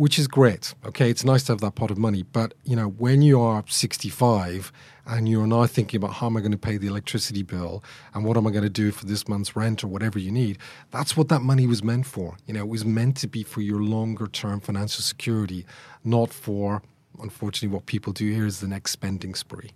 which 0.00 0.18
is 0.18 0.26
great. 0.26 0.72
Okay, 0.86 1.10
it's 1.10 1.26
nice 1.26 1.42
to 1.44 1.52
have 1.52 1.60
that 1.60 1.74
pot 1.74 1.90
of 1.90 1.98
money, 1.98 2.22
but 2.22 2.54
you 2.64 2.74
know 2.74 2.88
when 2.88 3.20
you 3.20 3.38
are 3.38 3.62
65 3.68 4.72
and 5.04 5.28
you're 5.28 5.46
now 5.46 5.66
thinking 5.66 5.98
about 5.98 6.14
how 6.14 6.26
am 6.26 6.38
I 6.38 6.40
going 6.40 6.52
to 6.52 6.64
pay 6.70 6.78
the 6.78 6.86
electricity 6.86 7.42
bill 7.42 7.84
and 8.14 8.24
what 8.24 8.38
am 8.38 8.46
I 8.46 8.50
going 8.50 8.64
to 8.64 8.70
do 8.70 8.92
for 8.92 9.04
this 9.04 9.28
month's 9.28 9.54
rent 9.54 9.84
or 9.84 9.88
whatever 9.88 10.18
you 10.18 10.30
need, 10.30 10.56
that's 10.90 11.18
what 11.18 11.28
that 11.28 11.42
money 11.42 11.66
was 11.66 11.84
meant 11.84 12.06
for. 12.06 12.38
You 12.46 12.54
know, 12.54 12.60
it 12.60 12.68
was 12.68 12.82
meant 12.82 13.18
to 13.18 13.28
be 13.28 13.42
for 13.42 13.60
your 13.60 13.82
longer 13.82 14.26
term 14.26 14.60
financial 14.60 15.02
security, 15.02 15.66
not 16.02 16.32
for, 16.32 16.80
unfortunately, 17.22 17.74
what 17.74 17.84
people 17.84 18.14
do 18.14 18.26
here 18.32 18.46
is 18.46 18.60
the 18.60 18.68
next 18.68 18.92
spending 18.92 19.34
spree. 19.34 19.72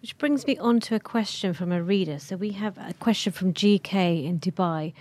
Which 0.00 0.16
brings 0.18 0.46
me 0.46 0.56
on 0.58 0.78
to 0.80 0.94
a 0.94 1.00
question 1.00 1.54
from 1.54 1.72
a 1.72 1.82
reader. 1.82 2.20
So 2.20 2.36
we 2.36 2.50
have 2.50 2.78
a 2.78 2.94
question 3.00 3.32
from 3.32 3.52
GK 3.52 4.24
in 4.24 4.38
Dubai 4.38 4.92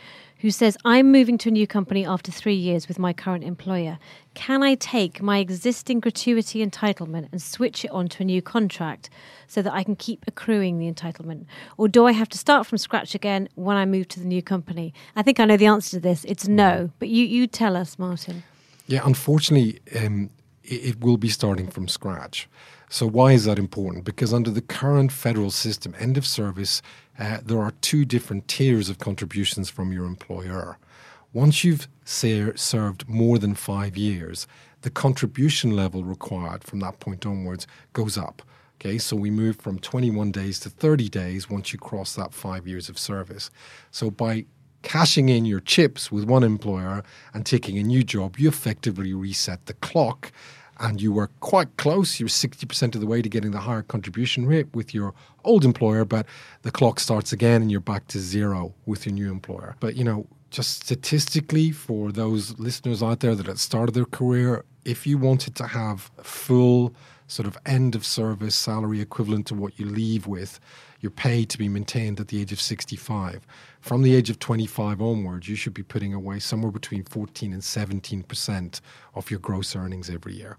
who 0.46 0.52
says, 0.52 0.78
I'm 0.86 1.12
moving 1.12 1.40
to 1.40 1.50
a 1.50 1.52
new 1.52 1.66
company 1.66 2.06
after 2.06 2.32
three 2.32 2.54
years 2.54 2.88
with 2.88 3.00
my 3.00 3.14
current 3.14 3.44
employer. 3.44 3.98
Can 4.36 4.62
I 4.62 4.76
take 4.76 5.20
my 5.20 5.40
existing 5.40 6.02
gratuity 6.02 6.64
entitlement 6.64 7.30
and 7.32 7.42
switch 7.42 7.84
it 7.84 7.90
on 7.90 8.08
to 8.10 8.22
a 8.22 8.26
new 8.28 8.44
contract 8.44 9.10
so 9.48 9.64
that 9.64 9.74
I 9.74 9.82
can 9.84 9.96
keep 9.96 10.24
accruing 10.28 10.78
the 10.78 10.86
entitlement? 10.86 11.48
Or 11.78 11.88
do 11.88 12.06
I 12.06 12.12
have 12.12 12.30
to 12.30 12.38
start 12.38 12.68
from 12.68 12.78
scratch 12.78 13.16
again 13.16 13.50
when 13.56 13.76
I 13.76 13.88
move 13.88 14.08
to 14.10 14.20
the 14.20 14.28
new 14.28 14.44
company? 14.44 14.94
I 15.16 15.24
think 15.24 15.40
I 15.40 15.46
know 15.46 15.58
the 15.58 15.66
answer 15.66 15.98
to 15.98 16.00
this. 16.00 16.24
It's 16.26 16.48
no. 16.48 16.92
But 17.00 17.10
you, 17.10 17.26
you 17.26 17.48
tell 17.48 17.76
us, 17.76 17.98
Martin. 17.98 18.44
Yeah, 18.86 19.02
unfortunately, 19.04 19.80
um, 20.00 20.30
it, 20.64 20.90
it 20.90 21.00
will 21.02 21.18
be 21.18 21.30
starting 21.30 21.72
from 21.72 21.88
scratch. 21.88 22.48
So, 22.90 23.08
why 23.08 23.32
is 23.34 23.46
that 23.46 23.58
important? 23.58 24.06
Because 24.06 24.34
under 24.34 24.52
the 24.52 24.62
current 24.62 25.12
federal 25.12 25.52
system, 25.52 25.96
end 26.00 26.18
of 26.18 26.26
service 26.26 26.82
uh, 27.18 27.40
there 27.44 27.60
are 27.60 27.72
two 27.82 28.06
different 28.06 28.48
tiers 28.48 28.90
of 28.90 29.00
contributions 29.00 29.70
from 29.70 29.92
your 29.94 30.06
employer. 30.06 30.78
Once 31.34 31.64
you've 31.64 31.88
say, 32.04 32.52
served 32.56 33.08
more 33.08 33.38
than 33.38 33.56
five 33.56 33.98
years, 33.98 34.48
the 34.82 34.90
contribution 34.90 35.72
level 35.72 36.04
required 36.04 36.64
from 36.64 36.80
that 36.80 37.00
point 37.00 37.26
onwards 37.26 37.68
goes 37.94 38.18
up. 38.18 38.42
Okay, 38.76 38.98
so 38.98 39.16
we 39.16 39.32
move 39.32 39.56
from 39.58 39.80
21 39.80 40.32
days 40.32 40.60
to 40.60 40.70
30 40.70 41.10
days 41.10 41.50
once 41.50 41.72
you 41.72 41.80
cross 41.80 42.14
that 42.16 42.34
five 42.34 42.68
years 42.68 42.90
of 42.90 43.00
service. 43.00 43.50
So 43.92 44.12
by 44.12 44.46
cashing 44.82 45.30
in 45.30 45.46
your 45.46 45.62
chips 45.62 46.12
with 46.12 46.26
one 46.26 46.44
employer 46.44 47.04
and 47.34 47.46
taking 47.46 47.78
a 47.78 47.84
new 47.84 48.04
job, 48.04 48.38
you 48.38 48.50
effectively 48.50 49.14
reset 49.14 49.66
the 49.66 49.74
clock 49.76 50.32
and 50.80 51.02
you 51.02 51.12
were 51.12 51.30
quite 51.40 51.78
close. 51.78 52.20
You 52.20 52.26
were 52.26 52.30
60% 52.30 52.96
of 52.96 53.02
the 53.02 53.08
way 53.08 53.22
to 53.22 53.30
getting 53.30 53.52
the 53.52 53.60
higher 53.60 53.82
contribution 53.82 54.46
rate 54.46 54.68
with 54.74 54.94
your 54.94 55.14
old 55.44 55.66
employer, 55.66 56.06
but 56.06 56.26
the 56.64 56.72
clock 56.72 57.00
starts 57.00 57.32
again 57.32 57.62
and 57.62 57.72
you're 57.72 57.80
back 57.80 58.08
to 58.10 58.20
zero 58.20 58.74
with 58.86 59.06
your 59.06 59.14
new 59.14 59.32
employer. 59.32 59.76
But, 59.80 59.96
you 59.96 60.04
know, 60.04 60.28
just 60.52 60.84
statistically, 60.84 61.72
for 61.72 62.12
those 62.12 62.58
listeners 62.60 63.04
out 63.04 63.20
there 63.20 63.36
that 63.36 63.46
had 63.46 63.60
started 63.60 63.94
their 63.94 64.06
career, 64.06 64.64
if 64.86 65.06
you 65.08 65.18
wanted 65.18 65.56
to 65.56 65.68
have 65.68 66.12
full 66.22 66.94
sort 67.28 67.48
of 67.48 67.58
end 67.66 67.96
of 67.96 68.06
service 68.06 68.56
salary 68.56 69.02
equivalent 69.02 69.48
to 69.48 69.56
what 69.56 69.80
you 69.80 69.86
leave 69.86 70.28
with, 70.28 70.60
your 71.02 71.12
pay 71.12 71.46
to 71.46 71.58
be 71.58 71.68
maintained 71.68 72.20
at 72.20 72.30
the 72.30 72.40
age 72.40 72.52
of 72.52 72.62
65. 72.62 73.46
From 73.82 74.02
the 74.02 74.16
age 74.16 74.30
of 74.30 74.40
25 74.40 75.02
onwards, 75.02 75.48
you 75.48 75.56
should 75.56 75.74
be 75.74 75.84
putting 75.84 76.14
away 76.14 76.40
somewhere 76.40 76.72
between 76.72 77.04
14 77.04 77.54
and 77.54 77.62
17% 77.62 78.82
of 79.14 79.30
your 79.30 79.40
gross 79.40 79.76
earnings 79.76 80.10
every 80.10 80.36
year. 80.36 80.58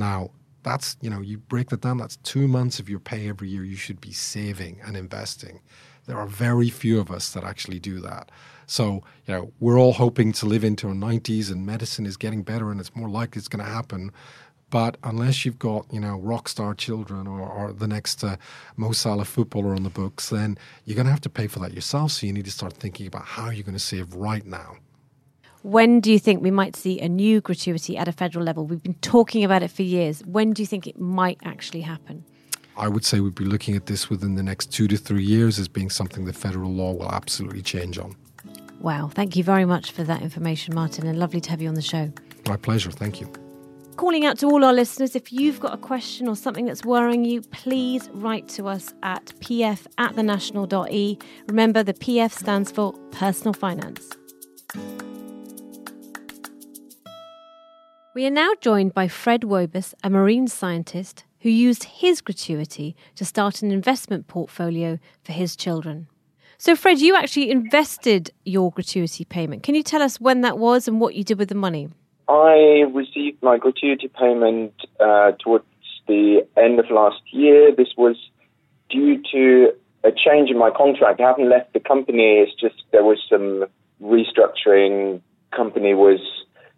Now, 0.00 0.30
that's, 0.62 0.96
you 1.02 1.10
know, 1.10 1.20
you 1.20 1.36
break 1.36 1.68
that 1.68 1.82
down, 1.82 1.98
that's 1.98 2.16
two 2.16 2.48
months 2.48 2.80
of 2.80 2.88
your 2.88 2.98
pay 2.98 3.28
every 3.28 3.48
year 3.48 3.64
you 3.64 3.76
should 3.76 4.00
be 4.00 4.12
saving 4.12 4.80
and 4.84 4.96
investing. 4.96 5.60
There 6.06 6.18
are 6.18 6.26
very 6.26 6.70
few 6.70 6.98
of 6.98 7.10
us 7.10 7.30
that 7.32 7.44
actually 7.44 7.78
do 7.78 8.00
that. 8.00 8.30
So, 8.66 9.02
you 9.26 9.34
know, 9.34 9.52
we're 9.60 9.78
all 9.78 9.92
hoping 9.92 10.32
to 10.32 10.46
live 10.46 10.64
into 10.64 10.88
our 10.88 10.94
90s 10.94 11.50
and 11.52 11.66
medicine 11.66 12.06
is 12.06 12.16
getting 12.16 12.42
better 12.42 12.70
and 12.70 12.80
it's 12.80 12.96
more 12.96 13.10
likely 13.10 13.40
it's 13.40 13.48
going 13.48 13.64
to 13.64 13.70
happen. 13.70 14.10
But 14.70 14.96
unless 15.02 15.44
you've 15.44 15.58
got, 15.58 15.86
you 15.92 16.00
know, 16.00 16.16
rock 16.18 16.48
star 16.48 16.74
children 16.74 17.26
or, 17.26 17.40
or 17.40 17.72
the 17.72 17.88
next 17.88 18.24
uh, 18.24 18.36
Mo 18.76 18.92
Salah 18.92 19.26
footballer 19.26 19.74
on 19.74 19.82
the 19.82 19.90
books, 19.90 20.30
then 20.30 20.56
you're 20.84 20.94
going 20.94 21.06
to 21.06 21.12
have 21.12 21.20
to 21.22 21.28
pay 21.28 21.46
for 21.46 21.58
that 21.58 21.74
yourself. 21.74 22.12
So 22.12 22.26
you 22.26 22.32
need 22.32 22.46
to 22.46 22.52
start 22.52 22.72
thinking 22.74 23.06
about 23.06 23.24
how 23.24 23.50
you're 23.50 23.64
going 23.64 23.74
to 23.74 23.80
save 23.80 24.14
right 24.14 24.46
now. 24.46 24.76
When 25.62 26.00
do 26.00 26.10
you 26.10 26.18
think 26.18 26.42
we 26.42 26.50
might 26.50 26.74
see 26.74 27.00
a 27.00 27.08
new 27.08 27.40
gratuity 27.40 27.96
at 27.96 28.08
a 28.08 28.12
federal 28.12 28.44
level? 28.44 28.66
We've 28.66 28.82
been 28.82 28.94
talking 28.94 29.44
about 29.44 29.62
it 29.62 29.70
for 29.70 29.82
years. 29.82 30.22
When 30.24 30.52
do 30.52 30.62
you 30.62 30.66
think 30.66 30.86
it 30.86 30.98
might 30.98 31.38
actually 31.44 31.82
happen? 31.82 32.24
I 32.76 32.88
would 32.88 33.04
say 33.04 33.20
we'd 33.20 33.34
be 33.34 33.44
looking 33.44 33.76
at 33.76 33.86
this 33.86 34.08
within 34.08 34.36
the 34.36 34.42
next 34.42 34.72
two 34.72 34.88
to 34.88 34.96
three 34.96 35.22
years 35.22 35.58
as 35.58 35.68
being 35.68 35.90
something 35.90 36.24
the 36.24 36.32
federal 36.32 36.72
law 36.72 36.92
will 36.92 37.12
absolutely 37.12 37.60
change 37.60 37.98
on. 37.98 38.16
Wow. 38.80 39.10
Thank 39.12 39.36
you 39.36 39.44
very 39.44 39.66
much 39.66 39.92
for 39.92 40.02
that 40.04 40.22
information, 40.22 40.74
Martin, 40.74 41.06
and 41.06 41.18
lovely 41.18 41.42
to 41.42 41.50
have 41.50 41.60
you 41.60 41.68
on 41.68 41.74
the 41.74 41.82
show. 41.82 42.10
My 42.48 42.56
pleasure. 42.56 42.90
Thank 42.90 43.20
you 43.20 43.30
calling 44.00 44.24
out 44.24 44.38
to 44.38 44.46
all 44.46 44.64
our 44.64 44.72
listeners 44.72 45.14
if 45.14 45.30
you've 45.30 45.60
got 45.60 45.74
a 45.74 45.76
question 45.76 46.26
or 46.26 46.34
something 46.34 46.64
that's 46.64 46.86
worrying 46.86 47.22
you, 47.22 47.42
please 47.42 48.08
write 48.14 48.48
to 48.48 48.66
us 48.66 48.94
at 49.02 49.26
pf 49.40 49.86
at 49.98 50.14
thenational.ae. 50.14 51.18
Remember, 51.48 51.82
the 51.82 51.92
PF 51.92 52.32
stands 52.32 52.72
for 52.72 52.94
Personal 53.10 53.52
Finance. 53.52 54.08
We 58.12 58.26
are 58.26 58.30
now 58.30 58.50
joined 58.60 58.92
by 58.92 59.06
Fred 59.06 59.42
Wobus, 59.42 59.94
a 60.02 60.10
marine 60.10 60.48
scientist 60.48 61.22
who 61.42 61.48
used 61.48 61.84
his 61.84 62.20
gratuity 62.20 62.96
to 63.14 63.24
start 63.24 63.62
an 63.62 63.70
investment 63.70 64.26
portfolio 64.26 64.98
for 65.22 65.30
his 65.30 65.54
children. 65.54 66.08
So, 66.58 66.74
Fred, 66.74 67.00
you 67.00 67.14
actually 67.14 67.52
invested 67.52 68.32
your 68.44 68.72
gratuity 68.72 69.24
payment. 69.24 69.62
Can 69.62 69.76
you 69.76 69.84
tell 69.84 70.02
us 70.02 70.20
when 70.20 70.40
that 70.40 70.58
was 70.58 70.88
and 70.88 71.00
what 71.00 71.14
you 71.14 71.22
did 71.22 71.38
with 71.38 71.50
the 71.50 71.54
money? 71.54 71.90
I 72.28 72.84
received 72.92 73.44
my 73.44 73.58
gratuity 73.58 74.08
payment 74.08 74.74
uh, 74.98 75.30
towards 75.38 75.66
the 76.08 76.44
end 76.56 76.80
of 76.80 76.90
last 76.90 77.22
year. 77.30 77.70
This 77.72 77.90
was 77.96 78.16
due 78.90 79.22
to 79.30 79.70
a 80.02 80.10
change 80.10 80.50
in 80.50 80.58
my 80.58 80.72
contract. 80.76 81.20
I 81.20 81.28
haven't 81.28 81.48
left 81.48 81.74
the 81.74 81.80
company. 81.80 82.38
It's 82.40 82.60
just 82.60 82.82
there 82.90 83.04
was 83.04 83.18
some 83.30 83.66
restructuring. 84.02 85.20
Company 85.54 85.94
was 85.94 86.18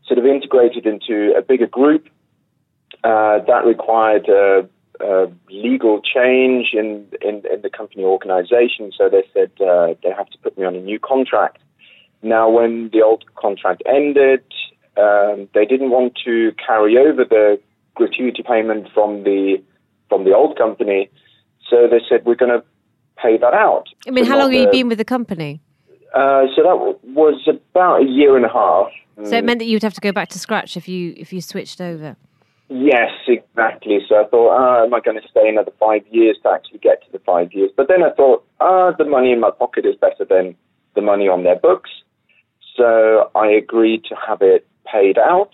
sort 0.07 0.19
of 0.19 0.27
integrated 0.27 0.87
into 0.87 1.33
a 1.37 1.43
bigger 1.43 1.67
group. 1.67 2.09
Uh, 3.05 3.39
that 3.47 3.65
required 3.67 4.29
a, 4.29 4.69
a, 5.01 5.27
legal 5.51 6.01
change 6.01 6.69
in, 6.73 7.05
in, 7.21 7.43
in, 7.53 7.61
the 7.63 7.71
company 7.71 8.05
organization. 8.05 8.93
So 8.97 9.09
they 9.09 9.25
said 9.33 9.51
uh, 9.61 9.95
they 10.05 10.11
have 10.17 10.29
to 10.31 10.39
put 10.39 10.57
me 10.57 10.65
on 10.65 10.77
a 10.77 10.81
new 10.81 11.01
contract. 11.01 11.59
Now, 12.23 12.49
when 12.49 12.91
the 12.93 13.03
old 13.03 13.25
contract 13.35 13.83
ended, 13.87 14.45
um, 14.97 15.49
they 15.55 15.65
didn't 15.65 15.91
want 15.91 16.17
to 16.25 16.53
carry 16.65 16.97
over 16.97 17.25
the 17.25 17.61
gratuity 17.95 18.43
payment 18.43 18.89
from 18.95 19.25
the 19.25 19.63
from 20.09 20.25
the 20.25 20.35
old 20.35 20.59
company, 20.59 21.11
so 21.69 21.89
they 21.91 22.01
said 22.09 22.25
we're 22.27 22.35
going 22.37 22.51
to 22.53 22.63
pay 23.17 23.39
that 23.39 23.55
out. 23.55 23.87
I 24.07 24.11
mean, 24.11 24.27
how 24.27 24.39
long 24.39 24.53
have 24.53 24.61
you 24.61 24.71
been 24.71 24.89
with 24.89 24.99
the 24.99 25.05
company? 25.05 25.61
Uh, 26.15 26.45
so 26.55 26.63
that 26.63 26.99
was 27.05 27.49
about 27.49 28.03
a 28.03 28.07
year 28.07 28.37
and 28.37 28.45
a 28.45 28.53
half. 28.53 28.89
So 29.25 29.37
it 29.37 29.45
meant 29.45 29.59
that 29.61 29.67
you'd 29.67 29.83
have 29.83 29.95
to 29.95 30.01
go 30.01 30.13
back 30.13 30.29
to 30.31 30.39
scratch 30.39 30.77
if 30.77 30.89
you 30.89 31.15
if 31.17 31.33
you 31.33 31.41
switched 31.41 31.81
over. 31.81 32.17
Yes, 32.69 33.11
exactly. 33.29 33.99
So 34.09 34.25
I 34.25 34.29
thought, 34.29 34.57
ah, 34.59 34.85
am 34.85 34.95
I 34.95 35.01
going 35.01 35.21
to 35.21 35.29
stay 35.29 35.49
another 35.49 35.73
five 35.79 36.03
years 36.11 36.39
to 36.43 36.51
actually 36.51 36.79
get 36.79 37.05
to 37.05 37.13
the 37.13 37.19
five 37.19 37.53
years? 37.53 37.71
But 37.77 37.89
then 37.89 38.03
I 38.03 38.11
thought, 38.13 38.45
ah, 38.61 38.93
the 38.97 39.05
money 39.05 39.31
in 39.33 39.41
my 39.41 39.51
pocket 39.51 39.85
is 39.85 39.95
better 39.97 40.25
than 40.25 40.55
the 40.95 41.03
money 41.03 41.29
on 41.29 41.45
their 41.45 41.57
books. 41.57 41.91
So 42.77 43.31
I 43.35 43.49
agreed 43.49 44.05
to 44.05 44.15
have 44.27 44.41
it 44.41 44.67
paid 44.91 45.19
out, 45.19 45.51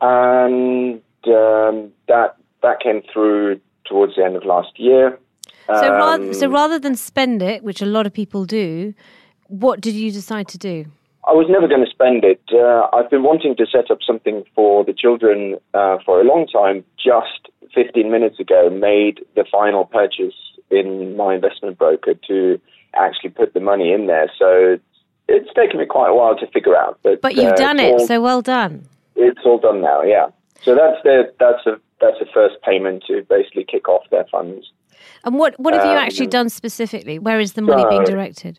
and 0.00 1.02
um, 1.26 1.92
that 2.08 2.36
that 2.62 2.80
came 2.82 3.02
through 3.12 3.60
towards 3.84 4.16
the 4.16 4.24
end 4.24 4.36
of 4.36 4.44
last 4.44 4.78
year. 4.78 5.18
So, 5.66 5.74
Um, 5.74 5.92
rather, 5.92 6.34
so 6.34 6.48
rather 6.48 6.78
than 6.78 6.94
spend 6.94 7.42
it, 7.42 7.62
which 7.62 7.82
a 7.82 7.86
lot 7.86 8.06
of 8.06 8.12
people 8.12 8.44
do, 8.44 8.94
what 9.48 9.80
did 9.80 9.94
you 9.94 10.10
decide 10.10 10.48
to 10.48 10.58
do? 10.58 10.86
I 11.26 11.32
was 11.32 11.46
never 11.48 11.66
going 11.68 11.84
to 11.84 11.90
spend 11.90 12.24
it. 12.24 12.40
Uh, 12.52 12.86
I've 12.92 13.10
been 13.10 13.22
wanting 13.22 13.56
to 13.56 13.66
set 13.66 13.90
up 13.90 13.98
something 14.06 14.44
for 14.54 14.84
the 14.84 14.92
children 14.92 15.56
uh, 15.72 15.98
for 16.04 16.20
a 16.20 16.24
long 16.24 16.46
time. 16.46 16.84
Just 17.02 17.48
15 17.74 18.10
minutes 18.10 18.38
ago, 18.38 18.68
made 18.70 19.20
the 19.34 19.44
final 19.50 19.84
purchase 19.86 20.34
in 20.70 21.16
my 21.16 21.34
investment 21.34 21.78
broker 21.78 22.14
to 22.28 22.60
actually 22.94 23.30
put 23.30 23.54
the 23.54 23.60
money 23.60 23.92
in 23.92 24.06
there. 24.06 24.30
So 24.38 24.78
it's 25.28 25.48
taken 25.54 25.80
me 25.80 25.86
quite 25.86 26.10
a 26.10 26.14
while 26.14 26.36
to 26.36 26.46
figure 26.48 26.76
out. 26.76 26.98
But, 27.02 27.20
But 27.22 27.34
you've 27.36 27.52
uh, 27.52 27.56
done 27.56 27.80
it, 27.80 27.92
all- 27.92 28.06
so 28.06 28.20
well 28.20 28.42
done. 28.42 28.86
it's 29.16 29.40
all 29.44 29.58
done 29.58 29.80
now. 29.80 30.02
Yeah. 30.02 30.26
So 30.62 30.74
that's 30.74 31.02
the 31.04 31.32
that's 31.40 31.66
a 31.66 31.80
that's 32.00 32.16
a 32.20 32.26
first 32.32 32.56
payment 32.62 33.04
to 33.08 33.22
basically 33.28 33.64
kick 33.64 33.88
off 33.88 34.02
their 34.10 34.24
funds. 34.30 34.70
And 35.24 35.38
what, 35.38 35.58
what 35.58 35.74
have 35.74 35.84
you 35.84 35.90
Um, 35.90 35.96
actually 35.98 36.26
done 36.26 36.48
specifically? 36.50 37.18
Where 37.18 37.40
is 37.40 37.54
the 37.54 37.62
money 37.62 37.84
being 37.88 38.04
directed? 38.04 38.58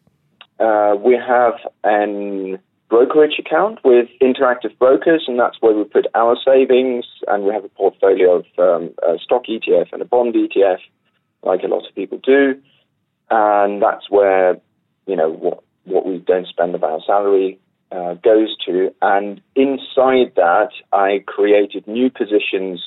Uh, 0.59 0.95
we 1.03 1.15
have 1.15 1.55
an 1.83 2.59
brokerage 2.89 3.39
account 3.39 3.79
with 3.83 4.07
interactive 4.21 4.77
brokers, 4.77 5.25
and 5.27 5.39
that's 5.39 5.57
where 5.59 5.75
we 5.75 5.83
put 5.83 6.07
our 6.15 6.37
savings. 6.45 7.05
And 7.27 7.43
we 7.43 7.53
have 7.53 7.65
a 7.65 7.69
portfolio 7.69 8.37
of 8.37 8.45
um, 8.57 8.93
a 9.07 9.17
stock 9.19 9.43
ETF 9.49 9.91
and 9.91 10.01
a 10.01 10.05
bond 10.05 10.35
ETF, 10.35 10.77
like 11.43 11.63
a 11.63 11.67
lot 11.67 11.87
of 11.87 11.95
people 11.95 12.19
do. 12.23 12.59
And 13.29 13.81
that's 13.81 14.09
where 14.09 14.57
you 15.07 15.15
know 15.15 15.29
what 15.29 15.63
what 15.85 16.05
we 16.05 16.19
don't 16.19 16.47
spend 16.47 16.75
of 16.75 16.83
our 16.83 16.99
salary 17.05 17.59
uh, 17.91 18.15
goes 18.15 18.55
to. 18.65 18.93
And 19.01 19.41
inside 19.55 20.33
that, 20.35 20.69
I 20.91 21.23
created 21.25 21.87
new 21.87 22.09
positions 22.09 22.81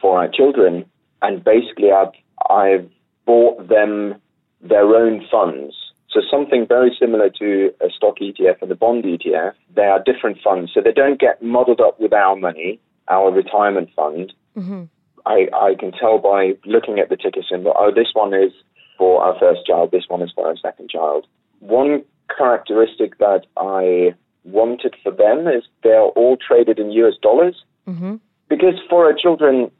for 0.00 0.18
our 0.18 0.28
children, 0.28 0.86
and 1.20 1.44
basically 1.44 1.92
I've 1.92 2.12
I've 2.50 2.90
bought 3.26 3.68
them 3.68 4.16
their 4.60 4.86
own 4.96 5.26
funds. 5.30 5.74
So 6.12 6.20
something 6.30 6.66
very 6.66 6.94
similar 6.98 7.30
to 7.38 7.72
a 7.80 7.88
stock 7.90 8.18
ETF 8.20 8.60
and 8.60 8.70
a 8.70 8.74
bond 8.74 9.04
ETF. 9.04 9.54
They 9.74 9.84
are 9.84 10.02
different 10.02 10.38
funds, 10.44 10.70
so 10.74 10.80
they 10.82 10.92
don't 10.92 11.18
get 11.18 11.42
muddled 11.42 11.80
up 11.80 11.98
with 11.98 12.12
our 12.12 12.36
money, 12.36 12.80
our 13.08 13.30
retirement 13.32 13.90
fund. 13.96 14.32
hmm 14.54 14.84
I, 15.24 15.46
I 15.54 15.74
can 15.78 15.92
tell 15.92 16.18
by 16.18 16.54
looking 16.66 16.98
at 16.98 17.08
the 17.08 17.16
ticker 17.16 17.42
symbol, 17.48 17.72
oh, 17.78 17.92
this 17.94 18.08
one 18.12 18.34
is 18.34 18.50
for 18.98 19.22
our 19.22 19.38
first 19.38 19.64
child, 19.64 19.92
this 19.92 20.02
one 20.08 20.20
is 20.20 20.32
for 20.34 20.48
our 20.48 20.56
second 20.56 20.90
child. 20.90 21.28
One 21.60 22.02
characteristic 22.36 23.18
that 23.18 23.46
I 23.56 24.16
wanted 24.42 24.96
for 25.00 25.12
them 25.12 25.46
is 25.46 25.62
they're 25.84 26.00
all 26.00 26.36
traded 26.36 26.80
in 26.80 26.90
US 26.90 27.14
dollars 27.22 27.62
hmm 27.86 28.16
because 28.48 28.74
for 28.90 29.06
our 29.06 29.14
children, 29.14 29.70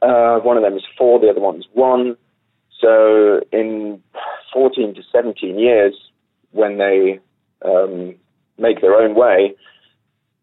uh, 0.00 0.38
one 0.38 0.56
of 0.56 0.62
them 0.62 0.76
is 0.76 0.84
four, 0.96 1.20
the 1.20 1.28
other 1.28 1.40
one 1.40 1.56
is 1.56 1.66
one. 1.74 2.16
So 2.80 3.40
in 3.52 4.02
14 4.52 4.94
to 4.94 5.02
17 5.12 5.58
years, 5.58 5.94
when 6.52 6.78
they 6.78 7.20
um, 7.64 8.14
make 8.58 8.80
their 8.80 8.94
own 8.94 9.14
way, 9.14 9.54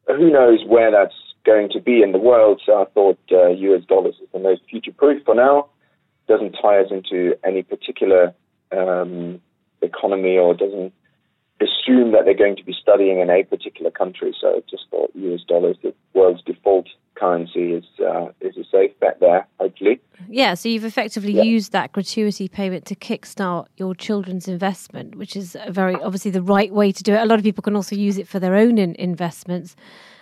who 0.07 0.29
knows 0.29 0.59
where 0.67 0.91
that's 0.91 1.15
going 1.45 1.69
to 1.69 1.79
be 1.79 2.01
in 2.01 2.11
the 2.11 2.17
world. 2.17 2.61
So 2.65 2.81
I 2.81 2.85
thought 2.85 3.19
uh, 3.31 3.49
US 3.49 3.83
dollars 3.85 4.15
is 4.21 4.27
the 4.31 4.39
most 4.39 4.61
future 4.69 4.91
proof 4.91 5.23
for 5.25 5.35
now. 5.35 5.67
Doesn't 6.27 6.53
tie 6.53 6.79
us 6.79 6.87
into 6.91 7.35
any 7.43 7.63
particular 7.63 8.33
um, 8.71 9.41
economy 9.81 10.37
or 10.37 10.53
doesn't 10.53 10.93
assume 11.63 12.11
that 12.11 12.25
they're 12.25 12.33
going 12.45 12.55
to 12.57 12.63
be 12.63 12.75
studying 12.79 13.19
in 13.19 13.29
a 13.29 13.43
particular 13.43 13.91
country. 13.91 14.35
So 14.39 14.47
I 14.57 14.59
just 14.69 14.83
thought 14.89 15.11
US 15.15 15.41
dollars, 15.47 15.77
the 15.83 15.93
world's 16.13 16.41
default 16.43 16.87
currency, 17.15 17.73
is 17.73 17.85
uh, 17.99 18.27
is 18.41 18.57
a 18.57 18.63
safe 18.71 18.91
bet 18.99 19.19
there. 19.19 19.47
Hopefully, 19.59 19.99
Yeah, 20.29 20.53
so 20.55 20.69
you've 20.69 20.85
effectively 20.85 21.33
Yeah. 21.33 21.43
used 21.43 21.71
that 21.71 21.91
gratuity 21.91 22.47
payment 22.47 22.85
to 22.85 22.95
kickstart 22.95 23.67
your 23.77 23.93
children's 23.95 24.47
investment, 24.47 25.15
which 25.15 25.35
is 25.35 25.55
a 25.59 25.71
very 25.71 25.95
obviously 25.95 26.31
the 26.31 26.41
right 26.41 26.73
way 26.73 26.91
to 26.91 27.03
do 27.03 27.13
it. 27.13 27.21
A 27.21 27.25
lot 27.25 27.39
of 27.39 27.43
people 27.45 27.61
can 27.61 27.75
also 27.75 27.95
use 27.95 28.17
it 28.17 28.27
for 28.27 28.39
their 28.39 28.55
own 28.55 28.77
in- 28.77 28.95
investments. 28.95 29.75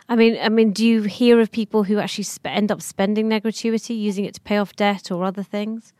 I 0.09 0.15
mean, 0.15 0.37
I 0.41 0.49
mean, 0.49 0.71
do 0.73 0.85
you 0.85 1.03
hear 1.03 1.39
of 1.39 1.51
people 1.51 1.83
who 1.83 1.97
actually 1.99 2.25
sp- 2.27 2.47
end 2.61 2.71
up 2.71 2.81
spending 2.81 3.29
their 3.29 3.39
gratuity, 3.39 3.93
using 3.93 4.25
it 4.25 4.33
to 4.35 4.41
pay 4.41 4.57
off 4.57 4.75
debt 4.75 5.11
or 5.11 5.23
other 5.23 5.43
things? 5.43 5.93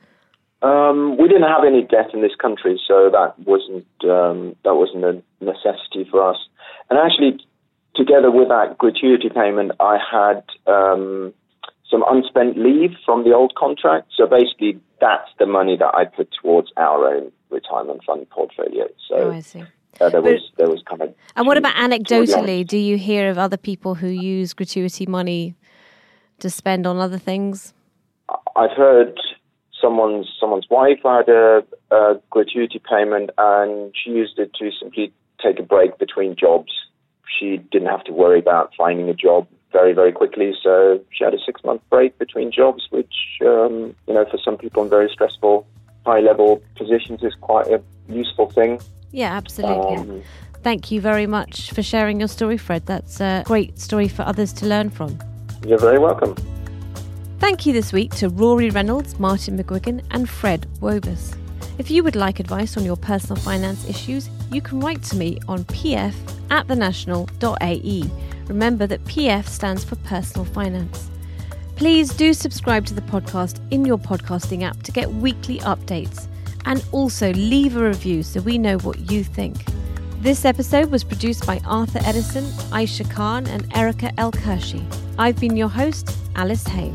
Um, 0.62 1.18
we 1.18 1.28
didn't 1.28 1.50
have 1.50 1.64
any 1.66 1.82
debt 1.82 2.14
in 2.14 2.22
this 2.22 2.36
country, 2.40 2.80
so 2.88 3.10
that 3.12 3.34
wasn't 3.40 3.86
um, 4.04 4.56
that 4.64 4.76
wasn't 4.76 5.04
a 5.06 5.22
necessity 5.44 6.08
for 6.10 6.28
us. 6.30 6.38
And 6.90 7.00
actually, 7.00 7.40
together 7.96 8.30
with 8.32 8.50
that 8.50 8.78
gratuity 8.78 9.30
payment, 9.30 9.72
I 9.80 9.98
had 10.12 10.44
um, 10.68 11.34
some 11.90 12.04
unspent 12.08 12.58
leave 12.58 12.92
from 13.06 13.24
the 13.24 13.34
old 13.34 13.56
contract. 13.56 14.10
So 14.16 14.28
basically, 14.28 14.80
that's 15.00 15.30
the 15.40 15.46
money 15.46 15.78
that 15.78 15.94
I 15.96 16.06
put 16.06 16.30
towards 16.42 16.72
our 16.78 17.08
own 17.16 17.32
retirement 17.50 18.02
fund 18.06 18.30
portfolio. 18.30 18.86
So 19.10 19.16
Oh, 19.16 19.32
I 19.32 19.40
see. 19.40 19.62
uh, 20.00 20.10
there 20.10 20.22
But- 20.22 20.34
was 20.34 20.52
there 20.58 20.70
was 20.70 20.84
kind 20.84 21.02
of. 21.02 21.14
And 21.36 21.48
what 21.48 21.58
about 21.58 21.74
anecdotally? 21.76 22.66
Do 22.68 22.78
you 22.78 22.98
hear 22.98 23.30
of 23.30 23.38
other 23.38 23.58
people 23.58 23.96
who 23.96 24.08
use 24.08 24.54
gratuity 24.54 25.06
money 25.08 25.56
to 26.40 26.50
spend 26.50 26.86
on 26.86 26.98
other 27.00 27.18
things? 27.18 27.74
I've 28.56 28.72
heard 28.72 29.20
someone's 29.82 30.28
someone's 30.40 30.68
wife 30.70 31.00
had 31.04 31.28
a, 31.30 31.64
a 31.92 32.20
gratuity 32.30 32.80
payment, 32.80 33.32
and 33.38 33.94
she 33.96 34.12
used 34.12 34.38
it 34.40 34.54
to 34.56 34.72
simply 34.80 35.14
take 35.44 35.60
a 35.60 35.64
break 35.64 35.98
between 35.98 36.36
jobs. 36.36 36.72
She 37.40 37.58
didn't 37.58 37.88
have 37.88 38.04
to 38.06 38.14
worry 38.14 38.40
about 38.40 38.72
finding 38.78 39.10
a 39.10 39.14
job 39.14 39.48
very 39.72 39.94
very 39.94 40.12
quickly, 40.12 40.54
so 40.62 41.00
she 41.12 41.24
had 41.24 41.34
a 41.34 41.40
six 41.46 41.64
month 41.64 41.82
break 41.90 42.18
between 42.18 42.52
jobs, 42.52 42.88
which 42.92 43.40
um, 43.42 43.96
you 44.08 44.14
know 44.14 44.26
for 44.30 44.38
some 44.38 44.58
people 44.58 44.84
in 44.84 44.90
very 44.90 45.10
stressful 45.12 45.66
high 46.06 46.20
level 46.20 46.62
positions 46.76 47.24
is 47.24 47.34
quite 47.42 47.68
a 47.68 47.82
useful 48.10 48.50
thing. 48.50 48.80
Yeah, 49.12 49.36
absolutely. 49.36 49.98
Um, 49.98 50.24
Thank 50.64 50.92
you 50.92 51.02
very 51.02 51.26
much 51.26 51.72
for 51.72 51.82
sharing 51.82 52.20
your 52.20 52.28
story, 52.28 52.58
Fred. 52.58 52.86
That's 52.86 53.20
a 53.20 53.44
great 53.46 53.80
story 53.80 54.08
for 54.08 54.22
others 54.24 54.54
to 54.54 54.66
learn 54.68 54.90
from. 54.90 55.18
you're 55.66 55.80
very 55.80 55.98
welcome. 55.98 56.36
Thank 57.42 57.66
you 57.66 57.74
this 57.74 57.92
week 57.92 58.14
to 58.18 58.30
Rory 58.30 58.70
Reynolds, 58.70 59.20
Martin 59.20 59.58
McGuigan, 59.58 60.04
and 60.12 60.30
Fred 60.30 60.68
Wobus. 60.80 61.36
If 61.80 61.90
you 61.90 62.04
would 62.04 62.16
like 62.16 62.40
advice 62.40 62.78
on 62.78 62.86
your 62.86 62.96
personal 62.96 63.36
finance 63.36 63.90
issues, 63.90 64.30
you 64.52 64.62
can 64.62 64.80
write 64.80 65.02
to 65.06 65.16
me 65.18 65.40
on 65.48 65.64
pf 65.66 66.14
at 66.52 66.68
thenational.ae. 66.68 68.12
Remember 68.46 68.86
that 68.86 69.04
PF 69.06 69.48
stands 69.48 69.84
for 69.84 69.96
personal 69.96 70.46
finance. 70.46 71.10
Please 71.76 72.14
do 72.14 72.32
subscribe 72.36 72.86
to 72.86 72.94
the 72.94 73.02
podcast 73.02 73.60
in 73.72 73.86
your 73.86 73.98
podcasting 73.98 74.62
app 74.62 74.84
to 74.84 74.92
get 74.92 75.12
weekly 75.12 75.58
updates 75.62 76.28
and 76.66 76.86
also 76.92 77.34
leave 77.34 77.76
a 77.76 77.84
review 77.84 78.22
so 78.22 78.40
we 78.42 78.60
know 78.60 78.78
what 78.78 79.10
you 79.10 79.24
think. 79.24 79.66
This 80.20 80.46
episode 80.46 80.92
was 80.92 81.04
produced 81.04 81.48
by 81.48 81.60
Arthur 81.66 82.02
Edison, 82.04 82.44
Aisha 82.70 83.10
Khan, 83.10 83.48
and 83.48 83.66
Erica 83.76 84.12
El 84.20 84.32
Kershi. 84.32 84.86
I've 85.18 85.40
been 85.40 85.58
your 85.58 85.70
host, 85.70 86.16
Alice 86.36 86.68
Hay. 86.68 86.94